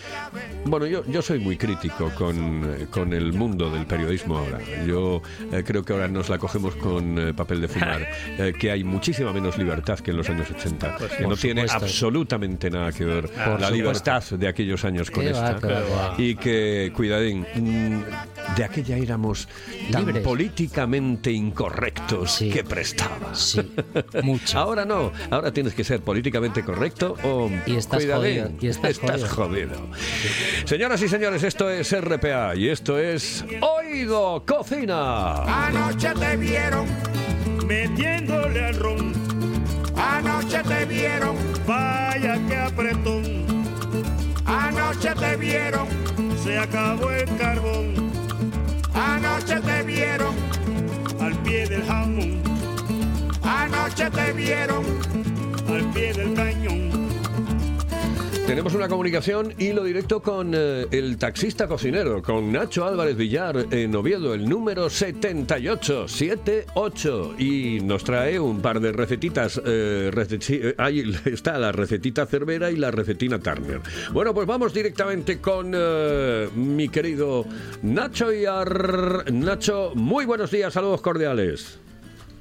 [0.66, 4.60] bueno, yo, yo soy muy crítico con, con el mundo del periodismo ahora.
[4.86, 5.22] Yo
[5.52, 8.08] eh, creo que ahora nos la cogemos con eh, papel de fumar,
[8.38, 11.86] eh, que hay muchísima menos libertad que en los años 80, que no tiene supuesto.
[11.86, 13.72] absolutamente nada que ver Por la supuesto.
[13.76, 15.54] libertad de aquellos años con Qué esta.
[15.60, 16.16] va.
[16.18, 16.92] Y que,
[17.32, 19.48] mm, de aquella éramos
[19.92, 20.24] tan Libres.
[20.24, 22.50] políticamente incorrectos Sí.
[22.50, 23.34] que prestaba.
[23.34, 23.62] Sí,
[24.24, 24.58] mucho.
[24.64, 29.24] Ahora no, ahora tienes que ser políticamente correcto o Y estás cuidadín, jodido, y estás
[29.30, 29.90] jodido.
[30.66, 35.44] Señoras y señores, esto es RPA y esto es Oído Cocina.
[35.68, 36.86] Anoche te vieron,
[37.68, 39.14] metiéndole al ron.
[39.98, 41.36] anoche te vieron,
[41.68, 43.24] Vaya que apretón,
[44.46, 45.88] anoche te vieron,
[46.44, 48.12] se acabó el carbón
[48.94, 50.36] anoche te vieron,
[51.20, 52.42] al pie del jamón,
[53.42, 54.84] anoche te vieron,
[55.68, 56.43] al pie del cañón.
[58.54, 63.96] Tenemos una comunicación hilo directo con eh, el taxista cocinero, con Nacho Álvarez Villar en
[63.96, 67.34] Oviedo, el número 7878.
[67.40, 69.60] Y nos trae un par de recetitas.
[69.66, 73.82] eh, eh, ahí está la recetita Cervera y la recetina Turner.
[74.12, 75.72] Bueno, pues vamos directamente con
[76.56, 77.48] mi querido
[77.82, 79.34] Nacho Villar.
[79.34, 81.80] Nacho, muy buenos días, saludos cordiales.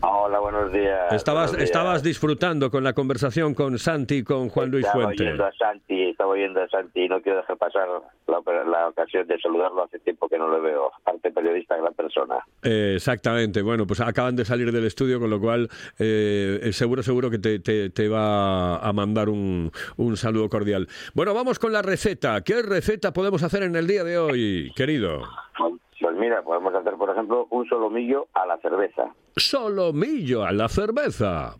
[0.05, 1.13] Hola, buenos días.
[1.13, 1.71] Estabas, buenos días.
[1.71, 5.23] estabas disfrutando con la conversión con Santi y con Juan Luis estaba Fuente.
[5.25, 7.87] oyendo a Santi, estaba oyendo a Santi y no quiero dejar pasar
[8.27, 10.91] la, la ocasión de saludarlo hace tiempo que no lo veo.
[11.03, 12.37] Aparte periodista, gran persona.
[12.65, 15.69] Eh, exactamente, bueno, pues acaban de salir del estudio, con lo cual
[16.01, 20.89] eh, seguro, seguro que te, te- te va a mandar un, un saludo cordial.
[21.15, 22.41] Bueno, vamos con la receta.
[22.41, 25.23] ¿Qué receta podemos hacer en el día de hoy, querido?
[26.01, 29.15] Pues mira, podemos hacer, por ejemplo, un solomillo a la cerveza.
[29.37, 31.57] Solomillo a la cerveza.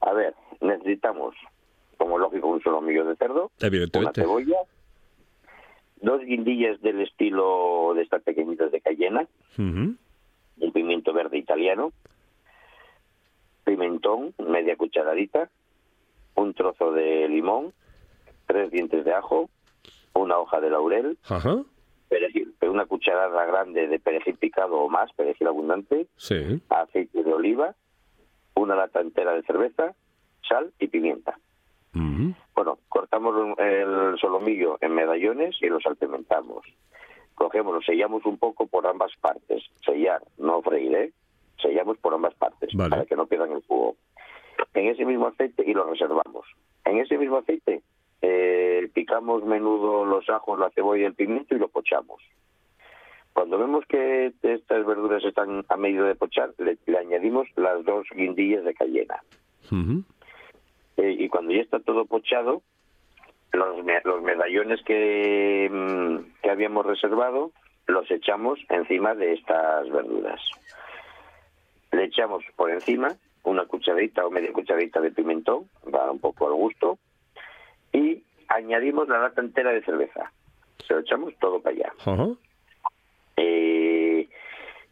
[0.00, 1.34] A ver, necesitamos,
[1.96, 3.50] como lógico, un solomillo de cerdo,
[3.94, 4.58] una cebolla,
[6.00, 9.26] dos guindillas del estilo de estas pequeñitas de cayena,
[9.58, 9.98] un
[10.72, 11.92] pimiento verde italiano,
[13.64, 15.50] pimentón, media cucharadita,
[16.36, 17.72] un trozo de limón,
[18.46, 19.50] tres dientes de ajo,
[20.14, 21.62] una hoja de laurel, Ajá.
[22.08, 26.60] Perejil, una cucharada grande de perejil picado o más, perejil abundante, Sí.
[26.68, 27.74] aceite de oliva,
[28.54, 29.94] una lata entera de cerveza,
[30.48, 31.38] sal y pimienta.
[32.54, 36.64] Bueno, cortamos el solomillo en medallones y lo salpimentamos.
[37.36, 39.62] Cogemos, lo sellamos un poco por ambas partes.
[39.84, 41.12] Sellar, no freír, ¿eh?
[41.62, 42.90] Sellamos por ambas partes Vale.
[42.90, 43.96] para que no pierdan el jugo.
[44.74, 46.46] En ese mismo aceite y lo reservamos.
[46.84, 47.82] En ese mismo aceite
[48.22, 52.22] eh, picamos menudo los ajos, la cebolla y el pimiento y lo pochamos.
[53.32, 58.06] Cuando vemos que estas verduras están a medio de pochar, le, le añadimos las dos
[58.14, 59.22] guindillas de cayena.
[60.96, 62.62] Eh, y cuando ya está todo pochado,
[63.52, 67.52] los, los medallones que, mm, que habíamos reservado
[67.86, 70.40] los echamos encima de estas verduras.
[71.92, 76.54] Le echamos por encima una cucharadita o media cucharadita de pimentón, para un poco al
[76.54, 76.98] gusto,
[77.92, 80.32] y añadimos la lata entera de cerveza.
[80.86, 81.92] Se lo echamos todo para allá.
[83.36, 84.28] Eh,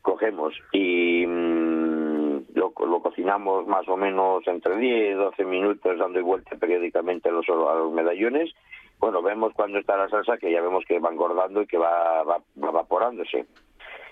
[0.02, 6.56] cogemos y mm, lo, lo cocinamos más o menos entre 10 12 minutos dando vuelta
[6.56, 8.52] periódicamente a los, a los medallones.
[8.98, 12.22] Bueno, vemos cuando está la salsa que ya vemos que va engordando y que va,
[12.22, 13.46] va, va evaporándose.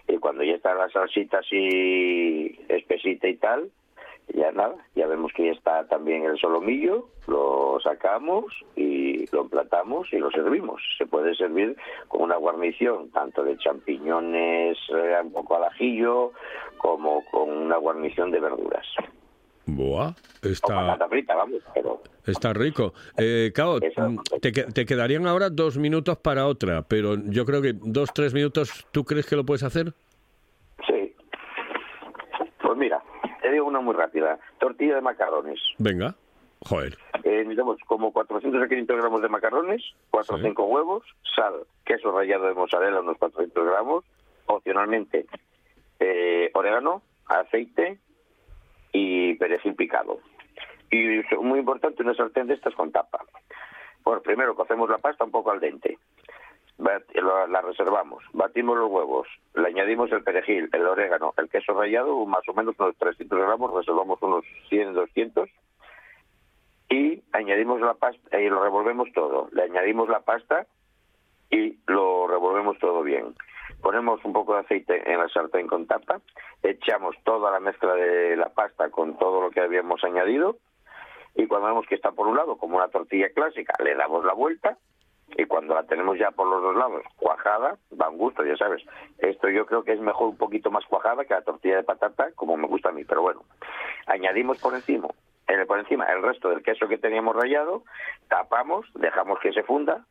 [0.08, 3.70] Y cuando ya está la salsita así espesita y tal,
[4.32, 8.44] ya nada, ya vemos que ya está también el solomillo, lo sacamos
[8.76, 10.80] y lo emplatamos y lo servimos.
[10.98, 11.76] Se puede servir
[12.08, 16.32] con una guarnición tanto de champiñones eh, un poco al ajillo
[16.78, 18.86] como con una guarnición de verduras.
[19.66, 20.12] Buah,
[20.42, 22.92] O está, patata frita, vamos, pero está rico.
[23.16, 27.72] Eh, Cao, mm, te, te quedarían ahora dos minutos para otra, pero yo creo que
[27.72, 29.94] dos, tres minutos, ¿tú crees que lo puedes hacer?
[30.86, 31.14] sí.
[32.60, 33.02] Pues mira,
[33.40, 34.38] te digo una muy rápida.
[34.58, 35.60] Tortilla de macarrones.
[35.78, 36.14] Venga,
[36.60, 36.96] joder.
[37.24, 42.12] Eh, necesitamos como 400 a 500 gramos de macarrones, 4 o 5 huevos, sal, queso
[42.12, 44.04] rallado de mozzarella, unos 400 gramos,
[44.46, 45.26] opcionalmente
[46.00, 47.98] eh, orégano, aceite
[48.92, 50.20] y perejil picado.
[50.90, 53.24] Y muy importante, una sartén de estas con tapa.
[54.04, 55.98] Bueno, primero cocemos la pasta un poco al dente.
[56.76, 62.46] La, reservamos, batimos los huevos, le añadimos el perejil, el orégano, el queso rallado, más
[62.48, 65.48] o menos unos 300 gramos, reservamos unos 100, 200
[66.90, 69.48] y añadimos la pasta y lo revolvemos todo.
[69.52, 70.66] Le añadimos la pasta
[71.50, 73.34] y lo revolvemos todo bien.
[73.80, 76.20] Ponemos un poco de aceite en la sartén con tapa,
[76.62, 80.56] echamos toda la mezcla de la pasta con todo lo que habíamos añadido
[81.34, 84.32] y cuando vemos que está por un lado como una tortilla clásica, le damos la
[84.32, 84.78] vuelta
[85.36, 88.82] y cuando la tenemos ya por los dos lados cuajada, da un gusto, ya sabes.
[89.18, 92.32] Esto yo creo que es mejor un poquito más cuajada que la tortilla de patata,
[92.32, 93.42] como me gusta a mí, pero bueno.
[94.06, 95.08] Añadimos por encima,
[95.48, 97.82] eh, por encima el resto del queso que teníamos rallado,
[98.28, 100.04] tapamos, dejamos que se funda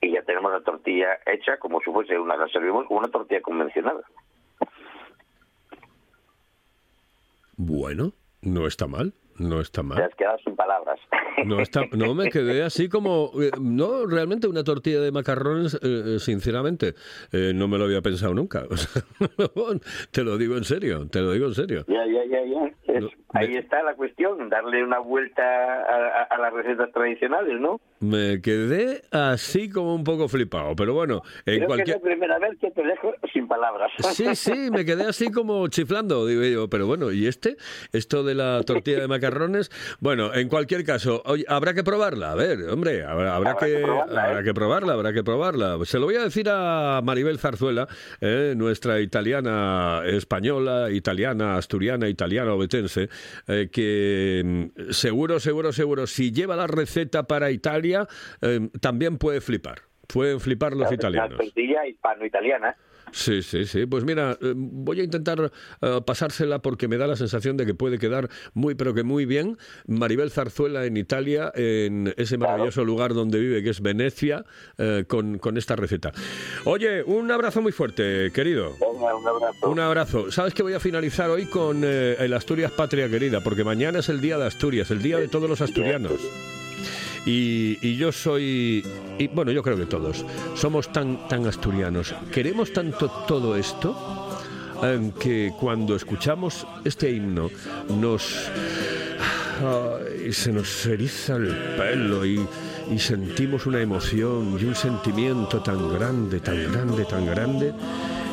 [0.00, 3.40] y ya tenemos la tortilla hecha como si fuese una, la servimos como una tortilla
[3.40, 4.04] convencional.
[7.56, 10.02] Bueno, no está mal, no está Te mal.
[10.02, 10.98] has quedado sin palabras.
[11.44, 13.32] No, está, no me quedé así como...
[13.42, 16.94] eh, no, realmente una tortilla de macarrones, eh, eh, sinceramente,
[17.32, 18.64] eh, no me lo había pensado nunca.
[20.12, 21.84] Te lo digo en serio, te lo digo en serio.
[21.88, 22.94] Ya, ya, ya, ya.
[22.98, 23.04] Es-
[23.34, 27.80] ahí está la cuestión, darle una vuelta a, a- a las recetas tradicionales, ¿no?
[28.00, 31.96] Me quedé así como un poco flipado, pero bueno, en Creo que cualquier...
[31.96, 33.90] es la primera vez que te dejo sin palabras.
[34.12, 37.56] Sí, sí, me quedé así como chiflando, digo yo, pero bueno, ¿y este?
[37.92, 39.70] Esto de la tortilla de macarrones,
[40.00, 44.42] bueno, en cualquier caso, oye, habrá que probarla, a ver, hombre, habrá, habrá que, habrá
[44.42, 45.78] que probarla, habrá que probarla.
[45.84, 47.88] Se lo voy a decir a Maribel Zarzuela,
[48.20, 53.08] eh, nuestra italiana española, italiana, asturiana, italiana obetense,
[53.48, 58.06] eh, que mm, seguro, seguro, seguro, si lleva la receta para Italia,
[58.40, 59.80] eh, también puede flipar.
[60.06, 61.38] Pueden flipar los italianos.
[61.38, 62.76] tortilla hispano-italiana.
[63.12, 63.86] Sí, sí, sí.
[63.86, 67.74] Pues mira, eh, voy a intentar eh, pasársela porque me da la sensación de que
[67.74, 69.56] puede quedar muy, pero que muy bien.
[69.86, 74.44] Maribel Zarzuela en Italia, en ese maravilloso lugar donde vive, que es Venecia,
[74.78, 76.12] eh, con, con esta receta.
[76.64, 78.72] Oye, un abrazo muy fuerte, querido.
[78.80, 79.70] Venga, un abrazo.
[79.70, 80.32] Un abrazo.
[80.32, 84.08] Sabes que voy a finalizar hoy con eh, el Asturias Patria Querida, porque mañana es
[84.08, 86.12] el día de Asturias, el día de todos los asturianos.
[87.26, 88.84] Y, y yo soy,
[89.18, 92.14] y bueno, yo creo que todos, somos tan, tan asturianos.
[92.30, 93.96] Queremos tanto todo esto
[94.82, 97.50] eh, que cuando escuchamos este himno
[97.88, 98.50] nos...
[99.60, 102.44] ay, se nos eriza el pelo y,
[102.90, 107.72] y sentimos una emoción y un sentimiento tan grande, tan grande, tan grande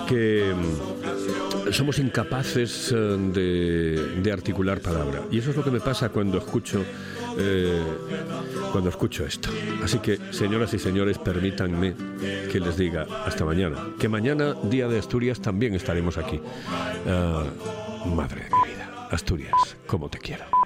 [0.07, 5.23] que mm, somos incapaces eh, de, de articular palabra.
[5.31, 6.83] Y eso es lo que me pasa cuando escucho
[7.41, 7.83] eh,
[8.71, 9.49] cuando escucho esto.
[9.83, 11.95] Así que, señoras y señores, permítanme
[12.51, 13.77] que les diga hasta mañana.
[13.99, 16.39] Que mañana, día de Asturias, también estaremos aquí.
[17.07, 17.43] Ah,
[18.05, 19.55] madre de mi vida, Asturias,
[19.87, 20.60] como te quiero.